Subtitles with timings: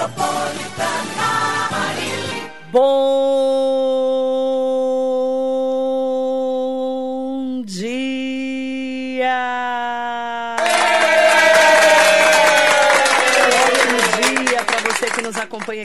[0.00, 2.50] Metropolitana Marília.
[2.72, 3.59] Bom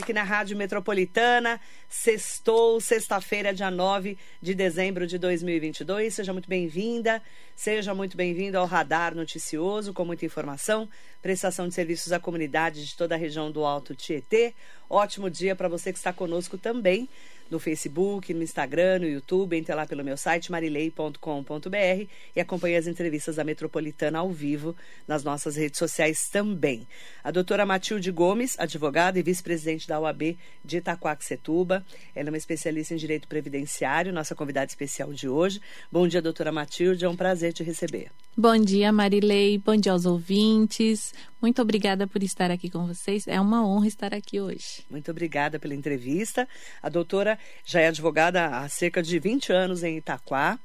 [0.06, 1.60] aqui na Rádio Metropolitana.
[1.88, 6.14] Sextou, sexta-feira, dia 9 de dezembro de 2022.
[6.14, 7.20] Seja muito bem-vinda,
[7.56, 10.88] seja muito bem-vindo ao Radar Noticioso, com muita informação,
[11.20, 14.54] prestação de serviços à comunidade de toda a região do Alto Tietê.
[14.88, 17.08] Ótimo dia para você que está conosco também
[17.50, 22.86] no Facebook, no Instagram, no YouTube, entre lá pelo meu site marilei.com.br e acompanhe as
[22.86, 24.74] entrevistas da Metropolitana ao vivo
[25.06, 26.86] nas nossas redes sociais também.
[27.22, 32.94] A doutora Matilde Gomes, advogada e vice-presidente da UAB de Itaquaquecetuba, ela é uma especialista
[32.94, 35.60] em direito previdenciário, nossa convidada especial de hoje.
[35.90, 38.10] Bom dia, doutora Matilde, é um prazer te receber.
[38.38, 39.56] Bom dia, Marilei.
[39.56, 41.14] Bom dia aos ouvintes.
[41.40, 43.26] Muito obrigada por estar aqui com vocês.
[43.26, 44.84] É uma honra estar aqui hoje.
[44.90, 46.46] Muito obrigada pela entrevista.
[46.82, 50.58] A doutora já é advogada há cerca de 20 anos em Itaquá,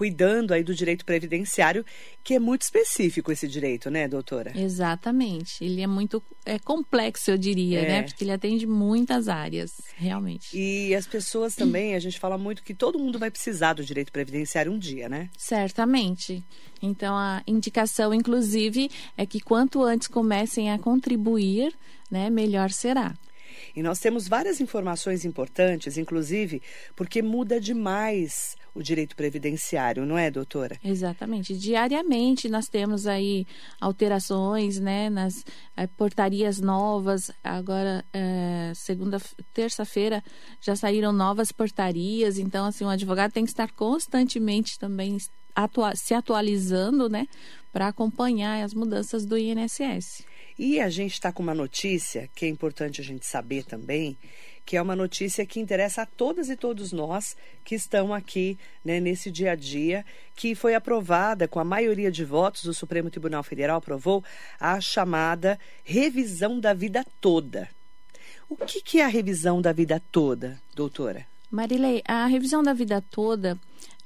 [0.00, 1.84] cuidando aí do direito previdenciário,
[2.24, 4.50] que é muito específico esse direito, né, doutora?
[4.58, 5.62] Exatamente.
[5.62, 7.88] Ele é muito é complexo, eu diria, É.
[7.88, 8.02] né?
[8.04, 10.56] Porque ele atende muitas áreas, realmente.
[10.56, 14.10] E as pessoas também, a gente fala muito que todo mundo vai precisar do direito
[14.10, 15.28] previdenciário um dia, né?
[15.36, 16.42] Certamente.
[16.80, 21.74] Então, a indicação, inclusive, é que quanto antes comecem a contribuir,
[22.10, 23.14] né, melhor será.
[23.74, 26.62] E nós temos várias informações importantes, inclusive
[26.96, 30.78] porque muda demais o direito previdenciário, não é, doutora?
[30.84, 31.56] Exatamente.
[31.56, 33.44] Diariamente nós temos aí
[33.80, 35.44] alterações, né, nas
[35.76, 37.30] eh, portarias novas.
[37.42, 39.20] Agora, eh, segunda,
[39.52, 40.22] terça-feira
[40.60, 42.38] já saíram novas portarias.
[42.38, 45.18] Então, assim, o advogado tem que estar constantemente também
[45.54, 47.26] atua- se atualizando, né,
[47.72, 50.24] para acompanhar as mudanças do INSS.
[50.58, 54.16] E a gente está com uma notícia que é importante a gente saber também,
[54.64, 59.00] que é uma notícia que interessa a todas e todos nós que estão aqui né,
[59.00, 60.04] nesse dia a dia,
[60.36, 64.22] que foi aprovada com a maioria de votos, o Supremo Tribunal Federal aprovou
[64.58, 67.68] a chamada revisão da vida toda.
[68.48, 71.26] O que, que é a revisão da vida toda, doutora?
[71.50, 73.58] Marilei, a revisão da vida toda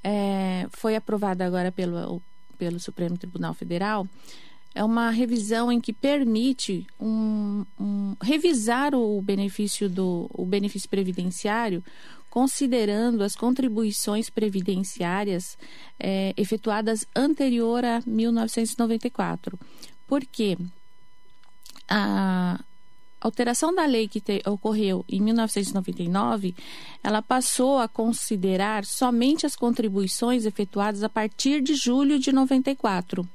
[0.03, 2.21] eh, foi aprovada agora pelo,
[2.57, 4.07] pelo Supremo Tribunal Federal.
[4.75, 11.81] É uma revisão em que permite um, um- revisar o benefício do o benefício previdenciário,
[12.29, 15.57] considerando as contribuições previdenciárias
[15.97, 19.57] eh, efetuadas anterior a 1994.
[20.05, 20.57] Por quê?
[21.87, 22.59] A,
[23.21, 26.53] alteração da lei que te- ocorreu em 1999,
[27.03, 33.27] ela passou a considerar somente as contribuições efetuadas a partir de julho de 94,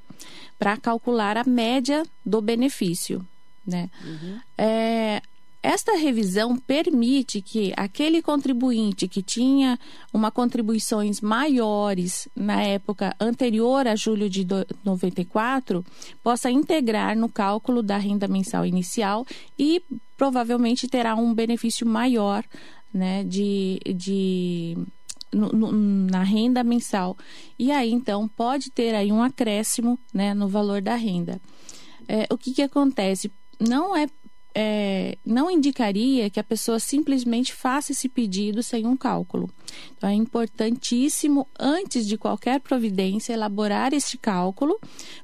[0.59, 3.25] para calcular a média do benefício,
[3.65, 3.89] né?
[4.57, 5.21] É,
[5.63, 9.77] esta revisão permite que aquele contribuinte que tinha
[10.11, 15.85] uma contribuições maiores na época anterior a julho de do- 94
[16.23, 19.25] possa integrar no cálculo da renda mensal inicial
[19.57, 19.83] e
[20.17, 22.43] provavelmente terá um benefício maior
[22.93, 24.75] né, de, de
[25.33, 27.17] no- no- na renda mensal.
[27.57, 31.41] E aí, então, pode ter aí um acréscimo né, no valor da renda.
[32.07, 33.31] É, o que, que acontece?
[33.59, 34.07] Não é,
[34.53, 39.49] é, não indicaria que a pessoa simplesmente faça esse pedido sem um cálculo.
[39.97, 44.77] Então, é importantíssimo, antes de qualquer providência, elaborar este cálculo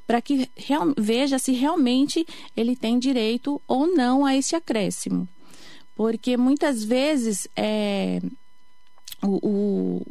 [0.05, 2.25] para que real- veja se realmente
[2.55, 5.27] ele tem direito ou não a esse acréscimo.
[5.95, 8.21] Porque muitas vezes é,
[9.21, 10.05] o, o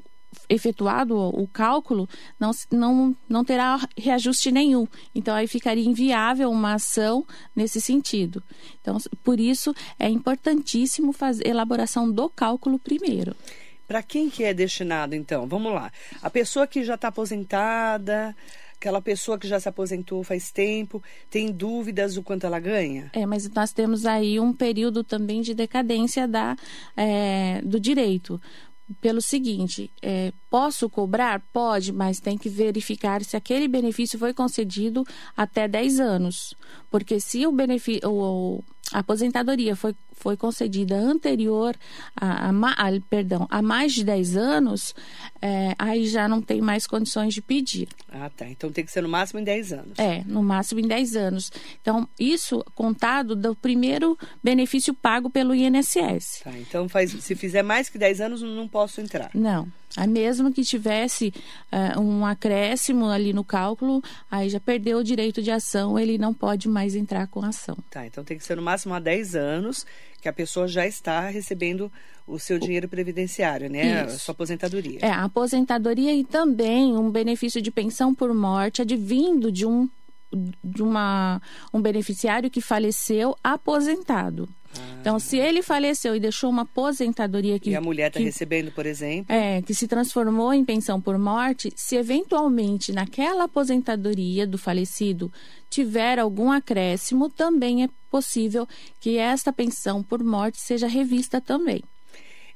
[0.48, 2.08] efetuado o cálculo
[2.38, 4.86] não, não, não terá reajuste nenhum.
[5.14, 8.42] Então, aí ficaria inviável uma ação nesse sentido.
[8.80, 13.34] Então, por isso, é importantíssimo fazer elaboração do cálculo primeiro.
[13.86, 15.46] Para quem que é destinado, então?
[15.46, 15.92] Vamos lá.
[16.20, 18.34] A pessoa que já está aposentada,
[18.78, 23.10] aquela pessoa que já se aposentou faz tempo, tem dúvidas do quanto ela ganha?
[23.12, 26.56] É, mas nós temos aí um período também de decadência da,
[26.96, 28.40] é, do direito.
[29.00, 31.40] Pelo seguinte, é, posso cobrar?
[31.52, 35.04] Pode, mas tem que verificar se aquele benefício foi concedido
[35.36, 36.54] até 10 anos.
[36.88, 38.08] Porque se o benefício,
[38.92, 41.74] a aposentadoria foi, foi concedida anterior
[42.14, 44.94] a, a, a- perdão, a mais de 10 anos,
[45.42, 47.88] é, aí já não tem mais condições de pedir.
[48.12, 48.48] Ah, tá.
[48.48, 49.98] Então tem que ser no máximo em 10 anos.
[49.98, 51.52] É, no máximo em 10 anos.
[51.82, 56.40] Então, isso contado do primeiro benefício pago pelo INSS.
[56.44, 59.30] Tá, então faz, se fizer mais que 10 anos, não posso entrar.
[59.34, 59.66] Não.
[59.96, 61.32] Aí mesmo que tivesse
[61.72, 66.34] uh, um acréscimo ali no cálculo, aí já perdeu o direito de ação, ele não
[66.34, 67.76] pode mais entrar com ação.
[67.90, 69.86] Tá, então tem que ser no máximo há 10 anos
[70.20, 71.90] que a pessoa já está recebendo
[72.26, 74.04] o seu dinheiro previdenciário, né?
[74.04, 74.16] Isso.
[74.16, 74.98] A sua aposentadoria.
[75.00, 79.88] É, a aposentadoria e também um benefício de pensão por morte advindo de um
[80.62, 81.40] de uma,
[81.72, 84.48] um beneficiário que faleceu aposentado.
[85.00, 87.70] Então, se ele faleceu e deixou uma aposentadoria que.
[87.70, 89.34] E a mulher está recebendo, por exemplo.
[89.34, 95.32] É, que se transformou em pensão por morte, se eventualmente naquela aposentadoria do falecido
[95.70, 98.66] tiver algum acréscimo, também é possível
[99.00, 101.82] que esta pensão por morte seja revista também.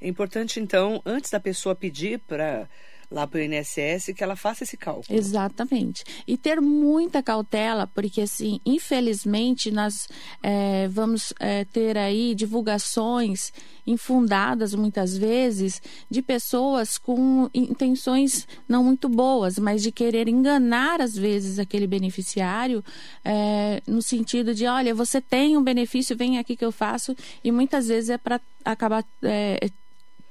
[0.00, 2.66] É importante, então, antes da pessoa pedir para
[3.10, 5.06] lá para o INSS que ela faça esse cálculo.
[5.10, 6.04] Exatamente.
[6.26, 10.08] E ter muita cautela, porque assim, infelizmente, nós
[10.42, 13.52] é, vamos é, ter aí divulgações
[13.86, 21.16] infundadas muitas vezes de pessoas com intenções não muito boas, mas de querer enganar às
[21.16, 22.84] vezes aquele beneficiário
[23.24, 27.50] é, no sentido de, olha, você tem um benefício, vem aqui que eu faço, e
[27.50, 29.70] muitas vezes é para acabar é,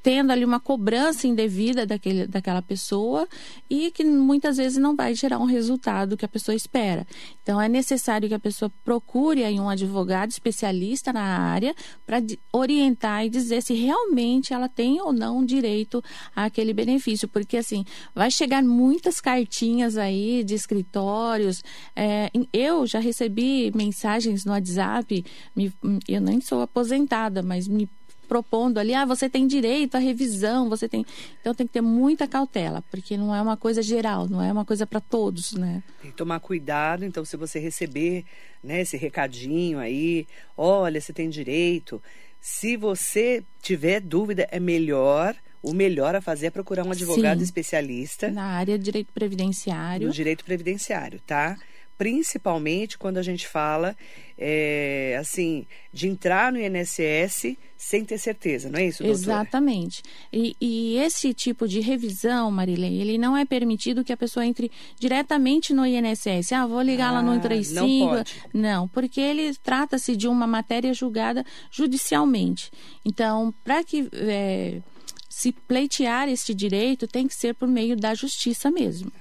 [0.02, 3.28] tendo ali uma cobrança indevida daquele, daquela pessoa
[3.70, 7.06] e que muitas vezes não vai gerar um resultado que a pessoa espera.
[7.44, 11.76] Então, é necessário que a pessoa procure aí um advogado especialista na área
[12.06, 12.18] para
[12.52, 16.04] orientar e dizer se realmente ela tem ou não direito
[16.36, 17.84] àquele benefício, porque assim,
[18.16, 21.64] vai chegar muitas cartinhas aí de escritórios.
[21.96, 25.26] É, eu já recebi mensagens no WhatsApp,
[25.56, 25.74] me,
[26.08, 27.90] eu nem sou aposentada, mas me
[28.30, 31.04] propondo ali, ah, você tem direito à revisão, você tem.
[31.42, 34.64] Então tem que ter muita cautela, porque não é uma coisa geral, não é uma
[34.64, 35.84] coisa para todos, né?
[36.00, 38.24] Tem que tomar cuidado, então, se você receber
[38.64, 42.02] né, esse recadinho aí, olha, você tem direito.
[42.40, 47.44] Se você tiver dúvida, é melhor o melhor a fazer é procurar um advogado Sim,
[47.44, 48.32] especialista.
[48.32, 50.08] Na área de direito previdenciário.
[50.08, 51.58] No direito previdenciário, tá?
[52.00, 53.94] Principalmente quando a gente fala,
[54.38, 59.22] é, assim, de entrar no INSS sem ter certeza, não é isso, doutora?
[59.22, 60.02] Exatamente.
[60.32, 64.72] E, e, esse tipo de revisão, Marilei, ele não é permitido que a pessoa entre
[64.98, 66.54] diretamente no INSS.
[66.54, 67.76] Ah, vou ligar ah, lá no 135.
[67.76, 68.34] Não, pode.
[68.54, 72.72] não, porque ele trata-se de uma matéria julgada judicialmente.
[73.04, 74.82] Então, para que é,
[75.30, 79.12] se pleitear este direito, tem que ser por meio da justiça mesmo.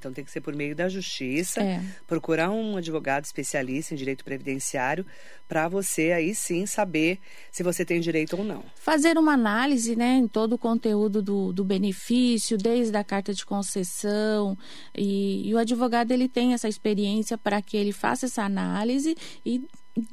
[0.00, 1.82] Então tem que ser por meio da justiça, é.
[2.06, 5.04] procurar um advogado especialista em direito previdenciário
[5.46, 7.18] para você aí sim saber
[7.52, 8.64] se você tem direito ou não.
[8.76, 13.44] Fazer uma análise, né, em todo o conteúdo do, do benefício, desde a carta de
[13.44, 14.56] concessão
[14.96, 19.14] e, e o advogado ele tem essa experiência para que ele faça essa análise
[19.44, 19.62] e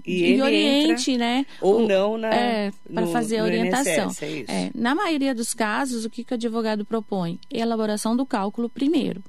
[0.06, 1.45] e, e oriente, né?
[1.62, 4.07] Ou o, não na é, para fazer a orientação.
[4.07, 7.39] INSS, é é, na maioria dos casos, o que, que o advogado propõe?
[7.50, 9.24] Elaboração do cálculo primeiro.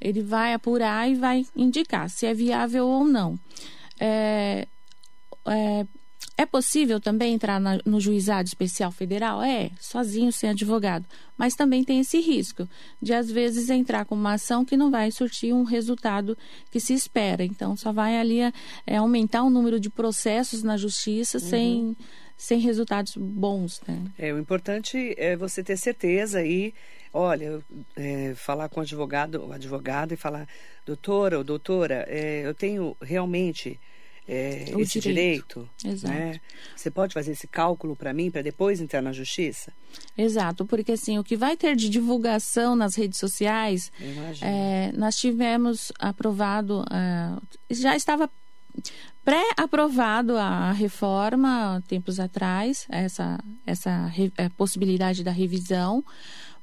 [0.00, 3.38] Ele vai apurar e vai indicar se é viável ou não.
[3.98, 4.66] É,
[5.46, 5.86] é,
[6.38, 9.42] é possível também entrar na, no juizado especial federal?
[9.42, 11.06] É, sozinho, sem advogado.
[11.36, 12.68] Mas também tem esse risco
[13.00, 16.36] de, às vezes, entrar com uma ação que não vai surtir um resultado
[16.70, 17.42] que se espera.
[17.42, 18.40] Então, só vai ali
[18.86, 21.44] é, aumentar o número de processos na justiça uhum.
[21.44, 21.96] sem,
[22.36, 23.80] sem resultados bons.
[23.88, 24.02] Né?
[24.18, 26.74] É, o importante é você ter certeza aí
[27.16, 27.60] olha,
[27.96, 30.46] é, falar com o advogado, o advogado e falar,
[30.84, 33.80] doutora ou doutora, é, eu tenho realmente
[34.28, 36.40] é, esse direito, direito né?
[36.74, 39.72] Você pode fazer esse cálculo para mim para depois entrar na justiça?
[40.18, 43.92] Exato, porque assim o que vai ter de divulgação nas redes sociais,
[44.42, 48.28] é, nós tivemos aprovado, uh, já estava
[49.24, 56.04] pré-aprovado a reforma tempos atrás, essa essa é, possibilidade da revisão.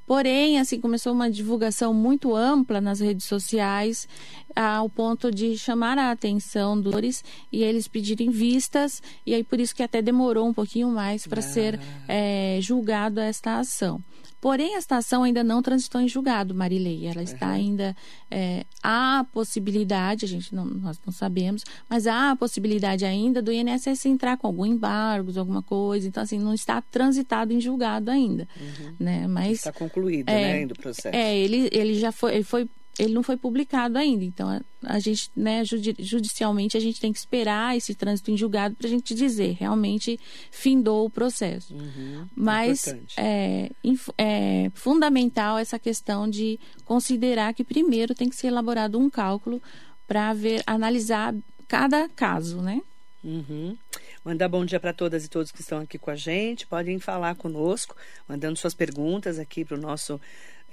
[0.06, 4.08] Porém, assim, começou uma divulgação muito ampla nas redes sociais,
[4.56, 9.76] ao ponto de chamar a atenção dos e eles pedirem vistas, e aí por isso
[9.76, 11.44] que até demorou um pouquinho mais para ah.
[11.44, 14.02] ser é, julgado esta ação.
[14.44, 17.08] Porém, esta ação ainda não transitou em julgado, Marilei.
[17.08, 17.54] Ela está uhum.
[17.54, 17.96] ainda.
[18.30, 23.54] É, há possibilidade, a gente não, nós não sabemos, mas há a possibilidade ainda do
[23.54, 26.10] INSS entrar com algum embargos, alguma coisa.
[26.10, 28.46] Então, assim, não está transitado em julgado ainda.
[28.60, 28.96] Uhum.
[29.00, 29.28] Né?
[29.28, 31.16] Mas, está concluído, é, né, ainda o processo.
[31.16, 34.24] É, ele, ele já foi, ele foi ele não foi publicado ainda.
[34.24, 35.64] Então, a, gente, né,
[36.00, 40.20] judicialmente, a gente tem que esperar esse trânsito em julgado para a gente dizer realmente
[40.52, 41.74] findou o processo.
[41.74, 43.72] Uhum, Mas é,
[44.18, 49.62] é, fundamental essa questão de considerar que primeiro tem que ser elaborado um cálculo
[50.08, 51.34] para ver, analisar
[51.68, 52.82] cada caso, né?
[53.24, 53.76] Uhum.
[54.24, 56.68] Mandar bom dia para todas e todos que estão aqui com a gente.
[56.68, 57.96] Podem falar conosco,
[58.28, 60.20] mandando suas perguntas aqui para o nosso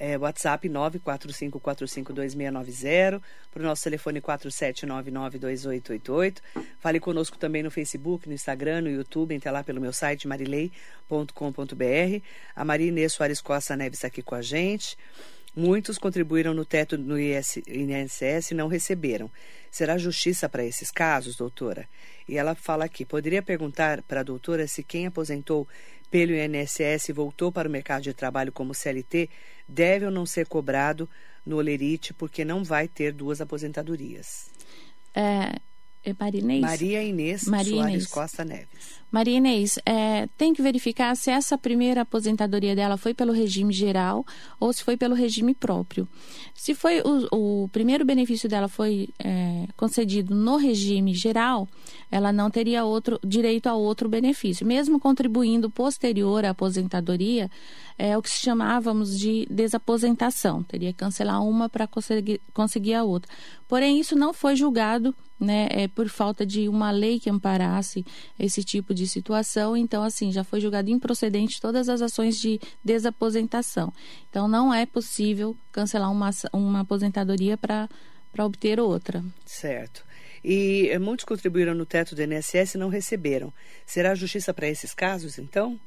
[0.01, 3.21] é, WhatsApp 945452690,
[3.53, 6.39] para o nosso telefone 47992888.
[6.81, 12.23] Fale conosco também no Facebook, no Instagram, no YouTube, entre lá pelo meu site marilei.com.br.
[12.57, 14.97] A Maria Inês Soares Costa Neves está aqui com a gente.
[15.55, 19.31] Muitos contribuíram no teto no INSS e não receberam.
[19.71, 21.89] Será justiça para esses casos, doutora?
[22.29, 25.67] E ela fala aqui: poderia perguntar para a doutora se quem aposentou
[26.11, 29.31] pelo INSS e voltou para o mercado de trabalho como CLT
[29.69, 31.09] deve ou não ser cobrado
[31.47, 34.51] no Olerite porque não vai ter duas aposentadorias?
[35.15, 35.59] É,
[36.05, 36.61] é Maria Inês?
[36.61, 38.07] Maria Inês Maria Soares Inês.
[38.07, 39.01] Costa Neves.
[39.11, 44.25] Maria Inês, é, tem que verificar se essa primeira aposentadoria dela foi pelo regime geral
[44.59, 46.09] ou se foi pelo regime próprio.
[46.55, 51.69] Se foi o, o primeiro benefício dela foi é, concedido no regime geral,
[52.11, 57.51] ela não teria outro direito a outro benefício, mesmo contribuindo posterior à aposentadoria,
[58.01, 60.63] é o que chamávamos de desaposentação.
[60.63, 63.31] Teria que cancelar uma para conseguir, conseguir a outra.
[63.69, 68.05] Porém, isso não foi julgado né, é, por falta de uma lei que amparasse
[68.39, 69.77] esse tipo de situação.
[69.77, 73.93] Então, assim, já foi julgado improcedente todas as ações de desaposentação.
[74.31, 77.87] Então, não é possível cancelar uma, uma aposentadoria para
[78.39, 79.23] obter outra.
[79.45, 80.07] Certo.
[80.43, 83.53] E eh, muitos contribuíram no teto do INSS e não receberam.
[83.85, 85.79] Será justiça para esses casos, então?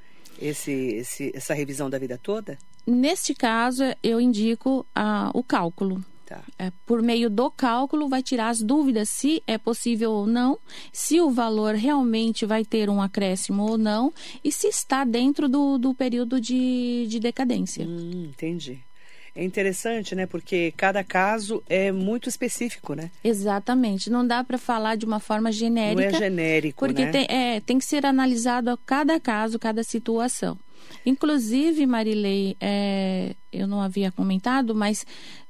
[0.42, 2.58] Esse, esse, essa revisão da vida toda?
[2.86, 6.04] Neste caso, eu indico ah, o cálculo.
[6.26, 6.42] Tá.
[6.58, 10.58] É, por meio do cálculo, vai tirar as dúvidas se é possível ou não,
[10.92, 14.14] se o valor realmente vai ter um acréscimo ou não,
[14.44, 17.86] e se está dentro do, do período de, de decadência.
[17.86, 18.80] Hum, entendi.
[19.36, 20.28] É interessante, né?
[20.28, 23.10] Porque cada caso é muito específico, né?
[23.24, 24.10] Exatamente.
[24.10, 26.12] Não dá para falar de uma forma genérica.
[26.12, 27.12] Não é genérico, porque né?
[27.12, 30.58] tem, é, tem que ser analisado a cada caso, cada situação.
[31.06, 35.06] Inclusive, Marilei, é, eu não havia comentado, mas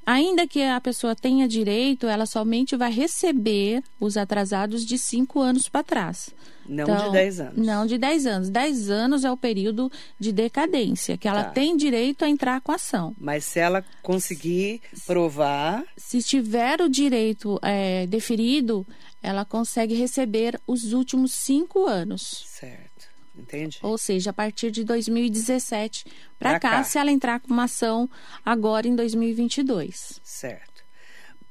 [0.05, 5.67] ainda que a pessoa tenha direito, ela somente vai receber os atrasados de cinco anos
[5.67, 6.29] para trás.
[6.67, 7.57] Não de 10 anos.
[7.65, 8.49] Não de 10 anos.
[8.49, 11.51] 10 anos é o período de decadência, que ela Tá.
[11.51, 13.15] tem direito a entrar com a ação.
[13.19, 18.85] Mas se ela conseguir provar, Se tiver o direito é, deferido,
[19.21, 22.45] ela consegue receber os últimos cinco anos.
[22.47, 22.93] certo.
[23.35, 23.79] Entende?
[23.81, 26.05] Ou seja, a partir de 2017
[26.37, 26.83] Pra para cá, cá.
[26.83, 28.07] se ela entrar com uma ação
[28.45, 30.19] agora em 2022.
[30.23, 30.83] Certo.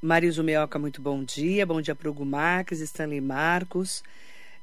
[0.01, 1.67] Mariso Meoca, muito bom dia.
[1.67, 4.03] Bom dia para o Hugo Marques, Stanley Marcos.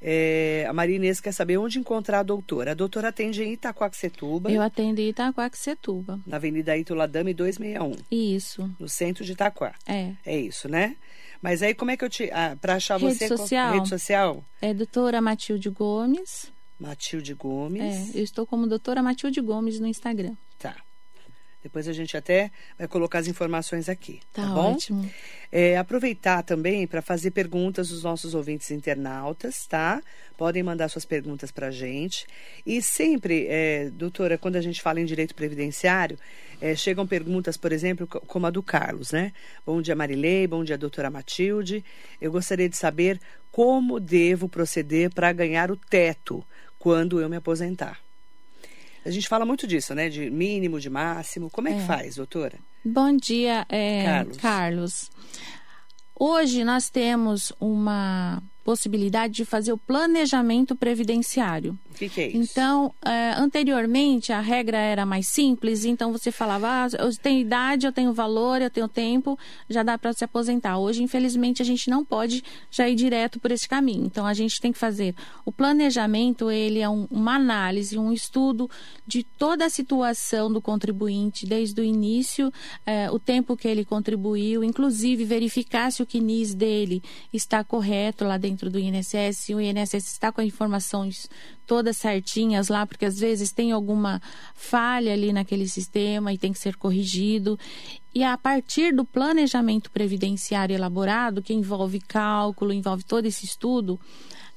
[0.01, 2.71] É, a Maria Inês quer saber onde encontrar a doutora.
[2.71, 6.19] A doutora atende em Itacoaxetuba, Eu atendo em Itaquaquecetuba.
[6.25, 9.73] na Avenida Ituladame 261, Isso, no centro de Itaquá.
[9.85, 10.13] é.
[10.25, 10.95] É isso, né?
[11.41, 12.29] Mas aí como é que eu te.
[12.33, 13.27] Ah, para achar Rede você.
[13.29, 13.73] social.
[13.73, 14.43] Rede social?
[14.61, 16.51] É doutora Matilde Gomes.
[16.77, 17.81] Matilde Gomes.
[18.15, 20.33] É, eu estou como doutora Matilde Gomes no Instagram.
[21.61, 24.21] Depois a gente até vai colocar as informações aqui.
[24.31, 24.73] Tá, Tá, bom?
[24.75, 25.09] ótimo.
[25.51, 30.01] É, aproveitar também para fazer perguntas dos nossos ouvintes internautas, tá?
[30.37, 32.25] Podem mandar suas perguntas para a gente.
[32.65, 36.17] E sempre, é, doutora, quando a gente fala em direito previdenciário,
[36.61, 39.33] é, chegam perguntas, por exemplo, co- como a do Carlos, né?
[39.65, 40.47] Bom dia, Marilei.
[40.47, 41.83] Bom dia, doutora Matilde.
[42.21, 43.19] Eu gostaria de saber
[43.51, 46.45] como devo proceder para ganhar o teto
[46.77, 47.99] quando eu me aposentar.
[49.09, 50.07] A gente fala muito disso, né?
[50.07, 51.49] De mínimo, de máximo.
[51.49, 51.85] Como é, que É.
[51.85, 52.59] faz, doutora?
[52.85, 54.37] Bom dia, é, Carlos.
[54.37, 55.11] Carlos.
[56.15, 61.75] Hoje nós temos uma possibilidade de fazer o planejamento previdenciário.
[61.89, 62.37] O que, que é isso?
[62.51, 67.87] Então, é, anteriormente a regra era mais simples, então você falava, ah, eu tenho idade,
[67.87, 70.77] eu tenho valor, eu tenho tempo, já dá para se aposentar.
[70.77, 74.05] Hoje, infelizmente, a gente não pode já ir direto por esse caminho.
[74.05, 78.69] Então, a gente tem que fazer o planejamento, ele é um- uma análise, um estudo
[79.07, 82.53] de toda a situação do contribuinte, desde o início,
[82.85, 87.01] é, o tempo que ele contribuiu, inclusive verificar se o CNIS dele
[87.33, 91.29] está correto lá dentro do INSS, o INSS está com as informações
[91.67, 94.19] todas certinhas lá, porque às vezes tem alguma
[94.55, 97.59] falha ali naquele sistema e tem que ser corrigido.
[98.13, 103.99] E a partir do planejamento previdenciário elaborado, que envolve cálculo, envolve todo esse estudo,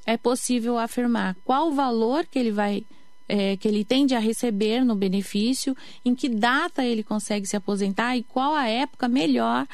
[0.06, 2.82] é possível afirmar qual o valor que ele vai
[3.28, 8.14] é, que ele tende a receber no benefício, em que data ele consegue se aposentar
[8.14, 9.66] e qual a época melhor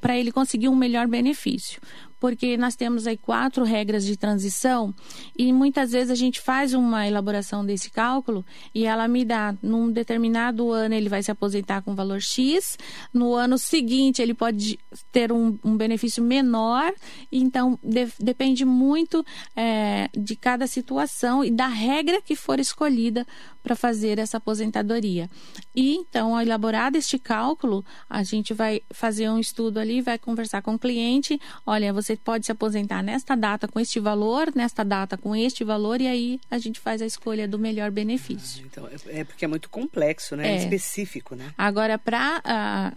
[0.00, 1.80] para ele conseguir um melhor benefício.
[2.20, 4.94] Porque nós temos aí quatro regras de transição
[5.36, 9.90] e muitas vezes a gente faz uma elaboração desse cálculo e ela me dá, num
[9.90, 12.78] determinado ano ele vai se aposentar com valor X,
[13.12, 14.78] no ano seguinte ele pode
[15.10, 16.92] ter um, um benefício menor,
[17.32, 19.24] então de, depende muito
[19.56, 23.26] é, de cada situação e da regra que for escolhida
[23.62, 25.28] para fazer essa aposentadoria.
[25.74, 30.62] E então, ao elaborar este cálculo, a gente vai fazer um estudo ali, vai conversar
[30.62, 35.16] com o cliente, olha, você pode se aposentar nesta data com este valor, nesta data
[35.16, 38.62] com este valor, e aí a gente faz a escolha do melhor benefício.
[38.64, 40.48] Ah, então, é, é porque é muito complexo, né?
[40.48, 41.52] É, é específico, né?
[41.56, 42.42] Agora, para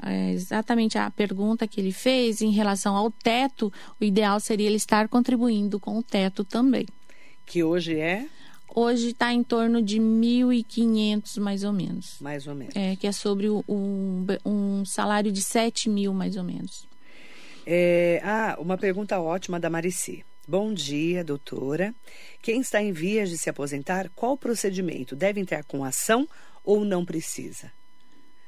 [0.03, 4.77] uh, exatamente a pergunta que ele fez em relação ao teto, o ideal seria ele
[4.77, 6.85] estar contribuindo com o teto também.
[7.45, 8.27] Que hoje é?
[8.75, 12.17] Hoje está em torno de 1.500, mais ou menos.
[12.19, 12.75] Mais ou menos.
[12.75, 16.87] É, que é sobre um, um salário de 7 mil, mais ou menos.
[17.65, 20.23] É, ah, uma pergunta ótima da Marici.
[20.47, 21.95] Bom dia, doutora.
[22.41, 25.15] Quem está em vias de se aposentar, qual procedimento?
[25.15, 26.27] Deve entrar com ação
[26.63, 27.71] ou não precisa?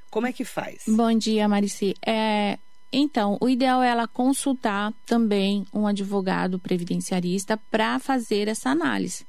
[0.10, 0.84] Como é que faz?
[0.88, 1.96] Bom dia, Marici.
[2.06, 2.58] É,
[2.92, 9.26] então, o ideal é ela consultar também um advogado previdenciarista para fazer essa análise.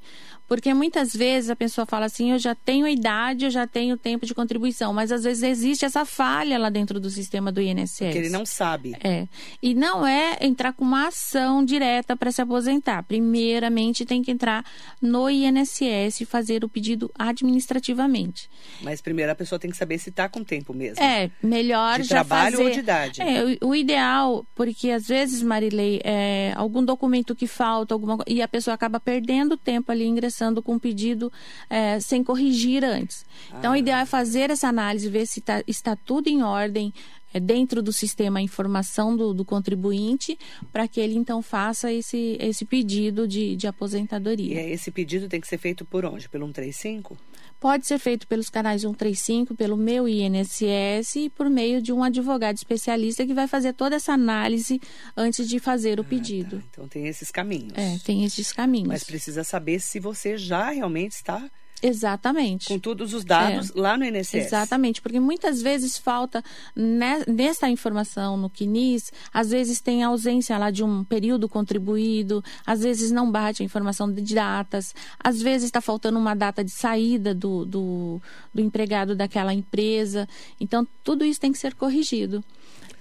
[0.47, 4.25] Porque muitas vezes a pessoa fala assim: eu já tenho idade, eu já tenho tempo
[4.25, 7.97] de contribuição, mas às vezes existe essa falha lá dentro do sistema do INSS.
[7.99, 8.95] Porque ele não sabe.
[9.03, 9.27] É.
[9.61, 13.03] E não é entrar com uma ação direta para se aposentar.
[13.03, 14.63] Primeiramente, tem que entrar
[15.01, 18.49] no INSS e fazer o pedido administrativamente.
[18.81, 21.03] Mas primeiro a pessoa tem que saber se está com tempo mesmo.
[21.03, 22.63] É, melhor de já trabalho fazer...
[22.63, 23.21] ou de idade.
[23.21, 28.41] É, o, o ideal, porque às vezes, Marilei, é, algum documento que falta, alguma e
[28.41, 31.31] a pessoa acaba perdendo tempo ali ingressando ingressando com pedido
[31.69, 33.25] é, sem corrigir antes.
[33.57, 33.73] Então, ah.
[33.73, 36.93] o ideal é fazer essa análise, ver se tá, está tudo em ordem
[37.33, 40.37] é, dentro do sistema a informação do, do contribuinte,
[40.71, 44.61] para que ele então faça esse, esse pedido de, de aposentadoria.
[44.61, 46.29] E esse pedido tem que ser feito por onde?
[46.29, 47.17] Pelo 135?
[47.59, 52.55] Pode ser feito pelos canais 135, pelo meu INSS e por meio de um advogado
[52.55, 54.79] especialista que vai fazer toda essa análise
[55.15, 56.57] antes de fazer o pedido.
[56.57, 56.67] Ah, tá.
[56.71, 57.73] Então tem esses caminhos.
[57.75, 58.87] É, tem esses caminhos.
[58.87, 61.49] Mas precisa saber se você já realmente está
[61.81, 62.67] Exatamente.
[62.67, 63.79] Com todos os dados é.
[63.79, 64.33] lá no INSS.
[64.33, 66.43] Exatamente, porque muitas vezes falta
[66.75, 73.11] nessa informação no CNIS, às vezes tem ausência lá de um período contribuído, às vezes
[73.11, 77.65] não bate a informação de datas, às vezes está faltando uma data de saída do,
[77.65, 78.21] do,
[78.53, 80.27] do empregado daquela empresa.
[80.59, 82.43] Então, tudo isso tem que ser corrigido.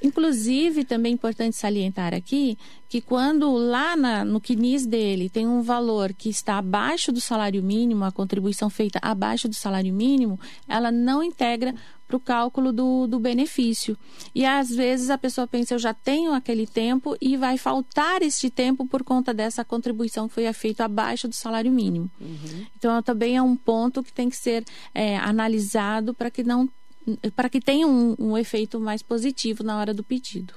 [0.03, 5.63] Inclusive, também é importante salientar aqui que quando lá na, no CNIS dele tem um
[5.63, 10.93] valor que está abaixo do salário mínimo, a contribuição feita abaixo do salário mínimo, ela
[10.93, 11.75] não integra
[12.07, 13.99] para o cálculo do, do benefício.
[14.35, 18.49] E às vezes a pessoa pensa, eu já tenho aquele tempo e vai faltar este
[18.49, 22.09] tempo por conta dessa contribuição que foi feita abaixo do salário mínimo.
[22.21, 22.67] Uhum.
[22.77, 26.69] Então também é um ponto que tem que ser é, analisado para que não
[27.35, 30.55] para que tenha um, um efeito mais positivo na hora do pedido.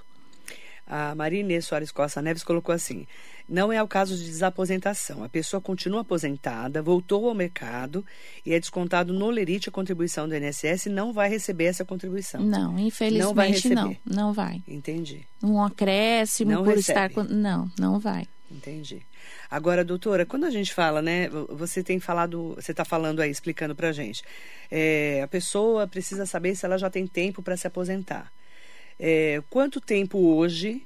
[0.88, 3.06] A Maria Soares Costa Neves colocou assim:
[3.48, 5.24] não é o caso de desaposentação.
[5.24, 8.06] A pessoa continua aposentada, voltou ao mercado
[8.44, 12.42] e é descontado no lerite a contribuição do INSS e não vai receber essa contribuição.
[12.42, 13.86] Não, infelizmente não.
[13.86, 14.64] Vai não, não vai.
[14.68, 15.28] Entendi.
[15.44, 17.08] Um acréscimo não por recebe.
[17.08, 17.24] estar.
[17.24, 18.28] Não, não vai.
[18.52, 19.02] Entendi.
[19.50, 21.30] Agora, doutora, quando a gente fala, né?
[21.50, 24.24] Você tem falado, você está falando aí, explicando para a gente.
[24.72, 28.32] É, a pessoa precisa saber se ela já tem tempo para se aposentar.
[29.00, 30.86] É, quanto tempo hoje,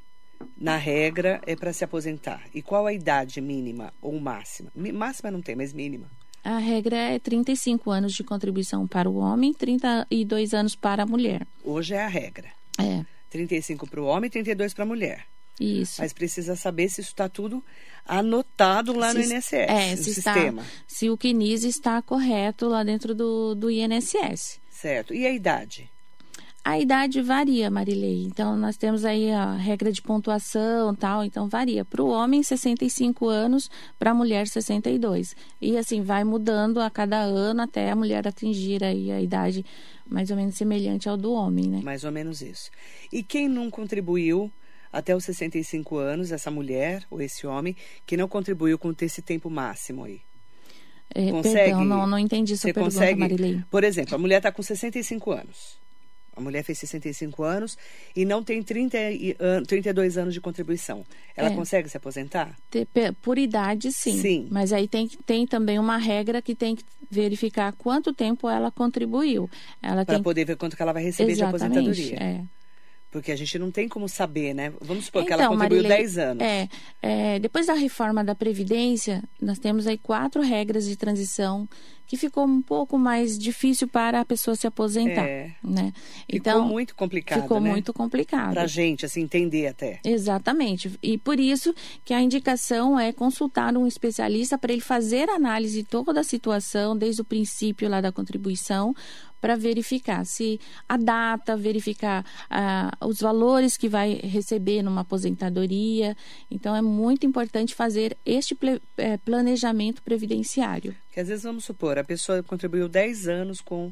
[0.57, 2.43] na regra, é para se aposentar?
[2.53, 4.71] E qual a idade mínima ou máxima?
[4.75, 6.09] Máxima não tem, mas mínima.
[6.43, 11.47] A regra é 35 anos de contribuição para o homem, 32 anos para a mulher.
[11.63, 12.49] Hoje é a regra.
[12.77, 13.05] É.
[13.29, 15.25] 35 para o homem e 32 para a mulher.
[15.59, 16.01] Isso.
[16.01, 17.63] Mas precisa saber se isso está tudo
[18.05, 20.61] anotado lá se, no INSS, é, no se sistema.
[20.61, 24.59] Está, se o CNIS está correto lá dentro do, do INSS.
[24.69, 25.13] Certo.
[25.13, 25.89] E a idade?
[26.65, 28.23] A idade varia, Marilei.
[28.23, 31.83] Então, nós temos aí a regra de pontuação tal, então varia.
[31.83, 35.35] Para o homem, 65 anos, para a mulher, 62.
[35.59, 39.65] E assim, vai mudando a cada ano até a mulher atingir aí a idade
[40.09, 41.81] mais ou menos semelhante ao do homem, né?
[41.83, 42.71] Mais ou menos isso.
[43.11, 44.49] E quem não contribuiu
[44.93, 47.75] até os 65 anos, essa mulher ou esse homem
[48.05, 50.21] que não contribuiu com esse tempo máximo aí?
[51.13, 51.57] É, consegue?
[51.57, 53.63] Perdão, não, não entendi sua pergunta, consegue, Marilei.
[53.69, 55.81] Por exemplo, a mulher está com 65 anos.
[56.35, 57.77] A mulher fez 65 anos
[58.15, 58.97] e não tem 30,
[59.67, 61.05] 32 anos de contribuição.
[61.35, 61.55] Ela é.
[61.55, 62.55] consegue se aposentar?
[63.21, 64.19] Por idade, sim.
[64.19, 64.47] Sim.
[64.49, 69.47] Mas aí tem, tem também uma regra que tem que verificar quanto tempo ela contribuiu.
[70.07, 72.23] Para poder ver quanto que ela vai receber Exatamente, de aposentadoria.
[72.23, 72.62] É.
[73.13, 74.73] Porque a gente não tem como saber, né?
[74.81, 76.43] Vamos supor que Então, ela contribuiu Marilei, 10 anos.
[76.43, 76.67] É,
[77.01, 81.69] é, depois da reforma da Previdência, nós temos aí quatro regras de transição
[82.05, 85.51] que ficou um pouco mais difícil para a pessoa se aposentar, É.
[85.63, 85.93] né?
[86.29, 87.69] Ficou muito complicado, Ficou né?
[87.71, 88.53] muito complicado.
[88.53, 89.99] Pra gente, assim, entender até.
[90.03, 90.91] Exatamente.
[91.01, 91.73] E por isso
[92.03, 96.23] que a indicação é consultar um especialista para ele fazer a análise de toda a
[96.23, 98.93] situação, desde o princípio lá da contribuição,
[99.43, 106.15] para verificar se a data, verificar ah, os valores que vai receber numa aposentadoria.
[106.49, 110.95] Então, é muito importante fazer este ple- eh, planejamento previdenciário.
[111.11, 113.91] Que às vezes, vamos supor, a pessoa contribuiu 10 anos com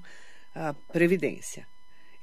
[0.55, 1.67] a Previdência.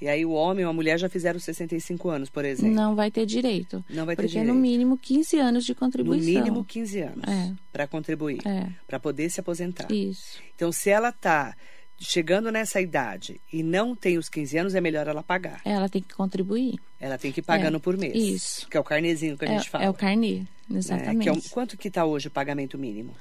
[0.00, 2.74] E aí o homem ou a mulher já fizeram 65 anos, por exemplo.
[2.74, 3.84] Não vai ter direito.
[3.90, 4.54] Não vai ter porque é direito.
[4.54, 6.32] no mínimo 15 anos de No contribuição.
[6.32, 7.52] mínimo 15 anos É.
[7.70, 9.90] para contribuir, É, para poder se aposentar.
[9.92, 10.38] isso.
[10.54, 11.54] Então, se ela está
[11.98, 15.60] chegando nessa idade e não tem os 15 anos, é melhor ela pagar.
[15.64, 16.78] Ela tem que contribuir.
[17.00, 18.14] Ela tem que ir pagando É, por mês.
[18.16, 18.68] isso.
[18.68, 19.84] Que é o carnezinho que a gente é, fala.
[19.84, 20.78] é o carnê, né?
[20.78, 21.22] exatamente.
[21.22, 23.14] Que é um- quanto que está hoje o pagamento mínimo?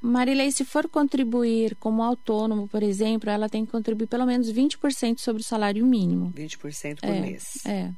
[0.00, 5.18] Marilei, se for contribuir como autônomo, por exemplo, ela tem que contribuir pelo menos 20%
[5.20, 6.30] sobre o salário mínimo.
[6.36, 7.58] 20% por é, mês.
[7.64, 7.90] É,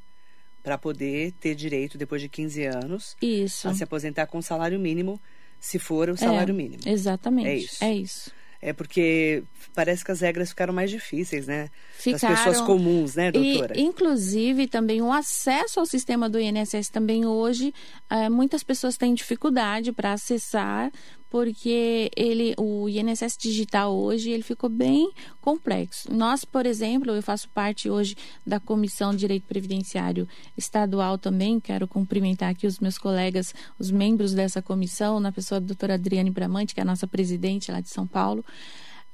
[0.62, 3.68] Para poder ter direito, depois de 15 anos, isso.
[3.68, 5.20] a se aposentar com salário mínimo,
[5.58, 6.82] se for o salário É, mínimo.
[6.86, 7.48] Exatamente.
[7.48, 7.84] É isso.
[7.84, 8.30] É isso.
[8.60, 9.42] É porque
[9.74, 11.68] parece que as regras ficaram mais difíceis, né?
[11.98, 13.76] Ficaram- pessoas comuns, né, doutora?
[13.76, 17.72] E, inclusive, também o acesso ao sistema do INSS também hoje,
[18.10, 20.90] eh, muitas pessoas têm dificuldade para acessar,
[21.30, 25.10] porque ele, o INSS digital hoje, ele ficou bem
[25.40, 26.12] complexo.
[26.12, 31.88] Nós, por exemplo, eu faço parte hoje da Comissão de Direito Previdenciário Estadual também, quero
[31.88, 36.74] cumprimentar aqui os meus colegas, os membros dessa comissão, na pessoa da doutora Adriane Bramante,
[36.74, 38.44] que é a nossa presidente lá de São Paulo.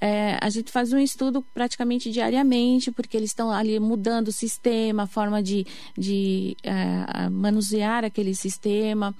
[0.04, 5.04] É, a gente faz um estudo praticamente diariamente, porque eles estão ali mudando o sistema,
[5.04, 5.64] a forma de,
[5.96, 9.14] de é, manusear aquele sistema.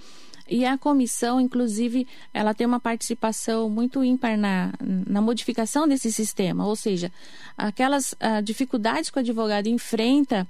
[0.52, 6.66] E a comissão, inclusive, ela tem uma participação muito ímpar na, na modificação desse sistema,
[6.66, 7.10] ou seja,
[7.56, 10.46] aquelas ah, dificuldades que o advogado enfrenta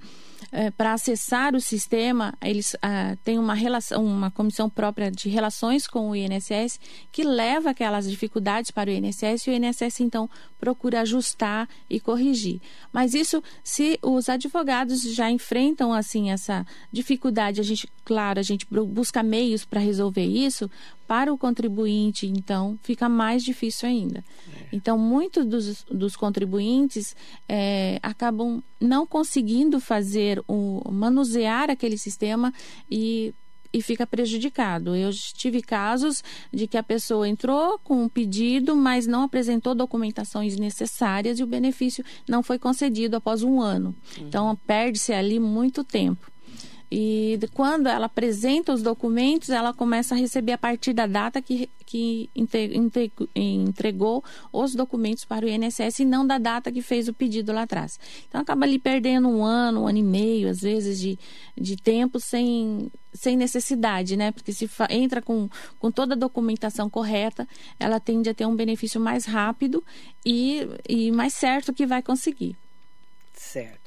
[0.50, 5.86] eh, para acessar o sistema, eles ah, têm uma relação, uma comissão própria de relações
[5.86, 10.28] com o INSS que leva aquelas dificuldades para o INSS e o INSS então
[10.58, 12.60] procura ajustar e corrigir.
[12.92, 18.66] Mas isso, se os advogados já enfrentam assim essa dificuldade, a gente, claro, a gente
[18.70, 20.70] bu- busca meios para resolver isso.
[21.12, 24.24] Para o contribuinte, então, fica mais difícil ainda.
[24.72, 27.14] Então, muitos dos, dos contribuintes
[27.46, 32.50] eh, acabam não conseguindo fazer o manusear aquele sistema
[32.90, 33.34] e
[33.74, 34.94] e fica prejudicado.
[34.94, 36.22] Eu tive casos
[36.52, 41.46] de que a pessoa entrou com um pedido, mas não apresentou documentações necessárias e o
[41.46, 43.94] benefício não foi concedido após um ano.
[44.18, 46.31] Então, perde-se ali muito tempo.
[46.94, 51.70] E quando ela apresenta os documentos, ela começa a receber a partir da data que,
[51.86, 52.28] que
[53.34, 57.62] entregou os documentos para o INSS e não da data que fez o pedido lá
[57.62, 57.98] atrás.
[58.28, 61.18] Então acaba ali perdendo um ano, um ano e meio, às vezes, de,
[61.56, 64.30] de tempo sem, sem necessidade, né?
[64.30, 67.48] Porque se entra com, com toda a documentação correta,
[67.80, 69.82] ela tende a ter um benefício mais rápido
[70.26, 72.54] e, e mais certo que vai conseguir.
[73.34, 73.81] Certo.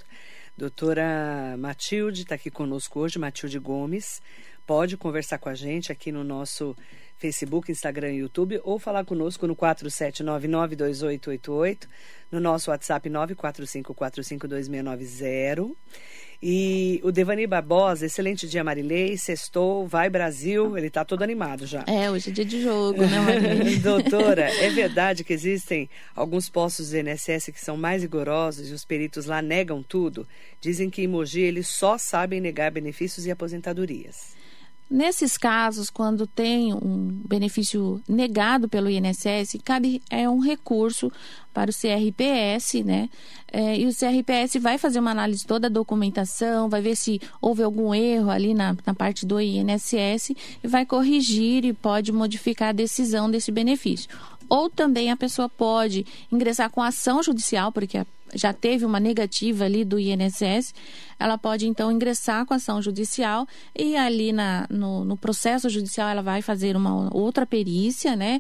[0.57, 4.21] Doutora Matilde está aqui conosco hoje, Matilde Gomes.
[4.65, 6.73] Pode conversar com a gente aqui no nosso
[7.17, 11.89] Facebook, Instagram e YouTube, ou falar conosco no 47992888,
[12.31, 15.75] no nosso WhatsApp 945452690.
[16.41, 21.83] E o Devani Barbosa, excelente dia, Marilei, sextou, vai Brasil, ele está todo animado já.
[21.87, 23.77] É, hoje é dia de jogo, né, Marilene?
[23.79, 28.85] Doutora, é verdade que existem alguns postos do INSS que são mais rigorosos e os
[28.85, 30.27] peritos lá negam tudo?
[30.61, 34.35] Dizem que em Mogi eles só sabem negar benefícios e aposentadorias.
[34.89, 41.11] Nesses casos, quando tem um benefício negado pelo INSS, cabe é um recurso
[41.51, 43.09] para o CRPS, né?
[43.51, 47.19] É, e o CRPS vai fazer uma análise de toda a documentação, vai ver se
[47.41, 50.31] houve algum erro ali na, na parte do INSS
[50.63, 54.09] e vai corrigir e pode modificar a decisão desse benefício.
[54.47, 59.65] Ou também a pessoa pode ingressar com ação judicial, porque a já teve uma negativa
[59.65, 60.73] ali do INSS,
[61.17, 66.21] ela pode então ingressar com ação judicial e ali na, no, no processo judicial ela
[66.21, 68.39] vai fazer uma outra perícia, né?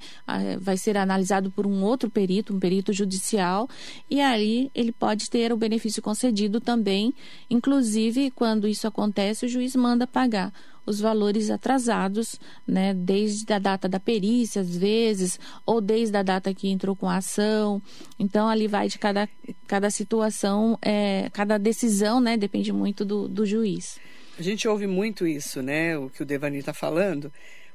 [0.59, 3.69] Vai ser analisado por um outro perito, um perito judicial,
[4.09, 7.13] e aí ele pode ter o benefício concedido também.
[7.49, 10.51] Inclusive, quando isso acontece, o juiz manda pagar
[10.85, 16.53] os valores atrasados, né, desde a data da perícia, às vezes, ou desde a data
[16.53, 17.81] que entrou com a ação.
[18.19, 19.27] Então, ali vai de cada,
[19.67, 23.99] cada situação, é, cada decisão, né, depende muito do, do juiz.
[24.37, 27.31] A gente ouve muito isso, né, o que o Devani está falando,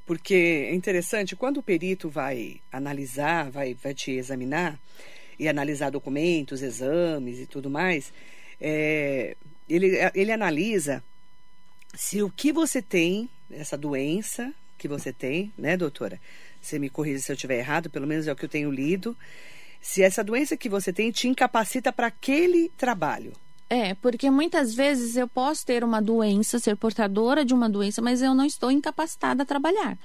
[0.07, 4.79] porque é interessante, quando o perito vai analisar, vai, vai te examinar
[5.39, 8.13] e analisar documentos, exames e tudo mais,
[8.61, 9.37] é,
[9.69, 11.03] ele, ele analisa
[11.95, 16.21] se o que você tem, essa doença que você tem, né, doutora?
[16.61, 19.17] Você me corrija se eu estiver errado, pelo menos é o que eu tenho lido.
[19.81, 23.33] Se essa doença que você tem te incapacita para aquele trabalho.
[23.69, 28.21] É, porque muitas vezes eu posso ter uma doença, ser portadora de uma doença, mas
[28.21, 29.97] eu não estou incapacitada a trabalhar.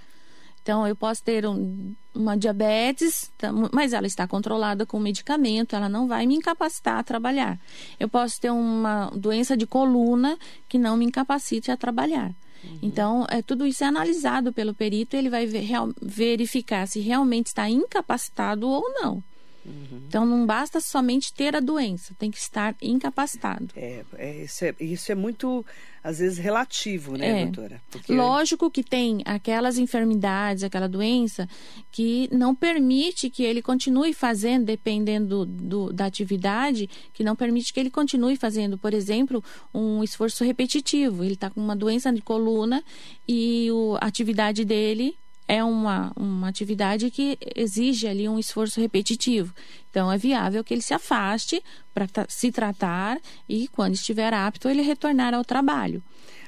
[0.65, 5.87] Então, eu posso ter um, uma diabetes, tá, mas ela está controlada com medicamento, ela
[5.87, 7.59] não vai me incapacitar a trabalhar.
[7.99, 10.35] Eu posso ter uma doença de coluna
[10.67, 12.31] que não me incapacite a trabalhar.
[12.63, 12.79] Uhum.
[12.81, 15.67] Então, é, tudo isso é analisado pelo perito, ele vai ver,
[16.01, 19.23] verificar se realmente está incapacitado ou não.
[19.65, 20.03] Uhum.
[20.07, 23.69] Então não basta somente ter a doença, tem que estar incapacitado.
[23.75, 25.65] É, é, isso, é isso é muito,
[26.03, 27.43] às vezes, relativo, né, é.
[27.45, 27.81] doutora?
[27.89, 28.13] Porque...
[28.13, 31.49] Lógico que tem aquelas enfermidades, aquela doença,
[31.91, 37.79] que não permite que ele continue fazendo, dependendo do, da atividade, que não permite que
[37.79, 41.23] ele continue fazendo, por exemplo, um esforço repetitivo.
[41.23, 42.83] Ele está com uma doença de coluna
[43.27, 49.53] e o, a atividade dele é uma, uma atividade que exige ali um esforço repetitivo.
[49.89, 54.81] Então, é viável que ele se afaste para se tratar e, quando estiver apto, ele
[54.81, 56.03] retornar ao trabalho.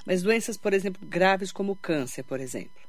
[0.05, 2.87] Mas doenças, por exemplo, graves como o câncer, por exemplo?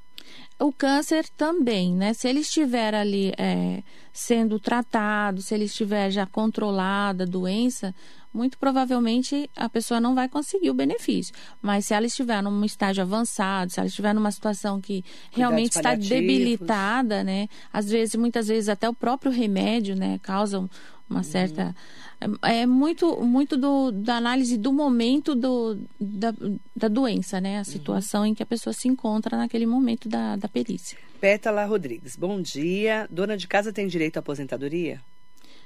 [0.58, 2.12] O câncer também, né?
[2.12, 7.94] Se ele estiver ali é, sendo tratado, se ele estiver já controlada a doença,
[8.32, 11.34] muito provavelmente a pessoa não vai conseguir o benefício.
[11.60, 15.94] Mas se ela estiver num estágio avançado, se ela estiver numa situação que realmente está
[15.94, 17.48] debilitada, né?
[17.72, 20.68] Às vezes, muitas vezes até o próprio remédio, né, causa
[21.08, 21.22] uma uhum.
[21.22, 21.74] certa
[22.20, 26.34] é, é muito muito do, da análise do momento do, da,
[26.76, 27.56] da doença, né?
[27.56, 27.64] A uhum.
[27.64, 28.26] situação uhum.
[28.26, 30.98] em que a pessoa se encontra naquele momento da, da perícia.
[31.20, 33.06] Pétala Rodrigues, bom dia.
[33.10, 35.00] Dona de casa tem direito à aposentadoria?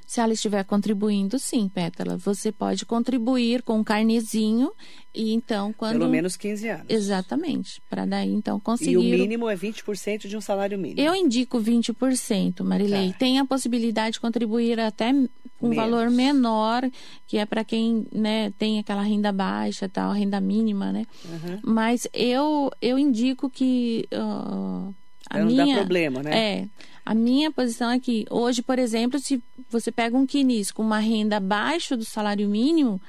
[0.07, 2.17] Se ela estiver contribuindo, sim, Pétala.
[2.17, 4.73] Você pode contribuir com um carnezinho
[5.15, 5.99] e então quando...
[5.99, 6.87] Pelo menos 15 anos.
[6.89, 7.81] Exatamente.
[7.89, 8.93] Para daí então conseguir...
[8.93, 11.01] E o mínimo é 20% de um salário mínimo.
[11.01, 13.13] Eu indico 20%, Marilei.
[13.13, 13.19] Tá.
[13.19, 15.29] Tem a possibilidade de contribuir até um
[15.61, 15.77] menos.
[15.77, 16.91] valor menor,
[17.27, 21.07] que é para quem né, tem aquela renda baixa, tal, renda mínima, né?
[21.25, 21.59] Uhum.
[21.63, 24.07] Mas eu, eu indico que...
[24.13, 24.95] Uh,
[25.31, 26.37] a não minha, dá problema, né?
[26.37, 26.69] É.
[27.05, 30.99] A minha posição é que hoje, por exemplo, se você pega um quinis com uma
[30.99, 33.01] renda abaixo do salário mínimo,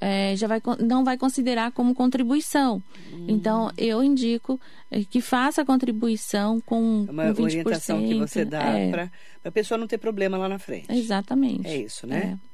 [0.00, 2.82] é, já vai, não vai considerar como contribuição.
[3.12, 3.26] Hum.
[3.28, 4.58] Então, eu indico
[4.90, 7.44] é, que faça a contribuição com, é uma com 20%.
[7.44, 8.90] orientação que você dá é.
[8.90, 9.12] para
[9.44, 10.90] a pessoa não ter problema lá na frente.
[10.90, 11.68] Exatamente.
[11.68, 12.38] É isso, né?
[12.38, 12.50] É.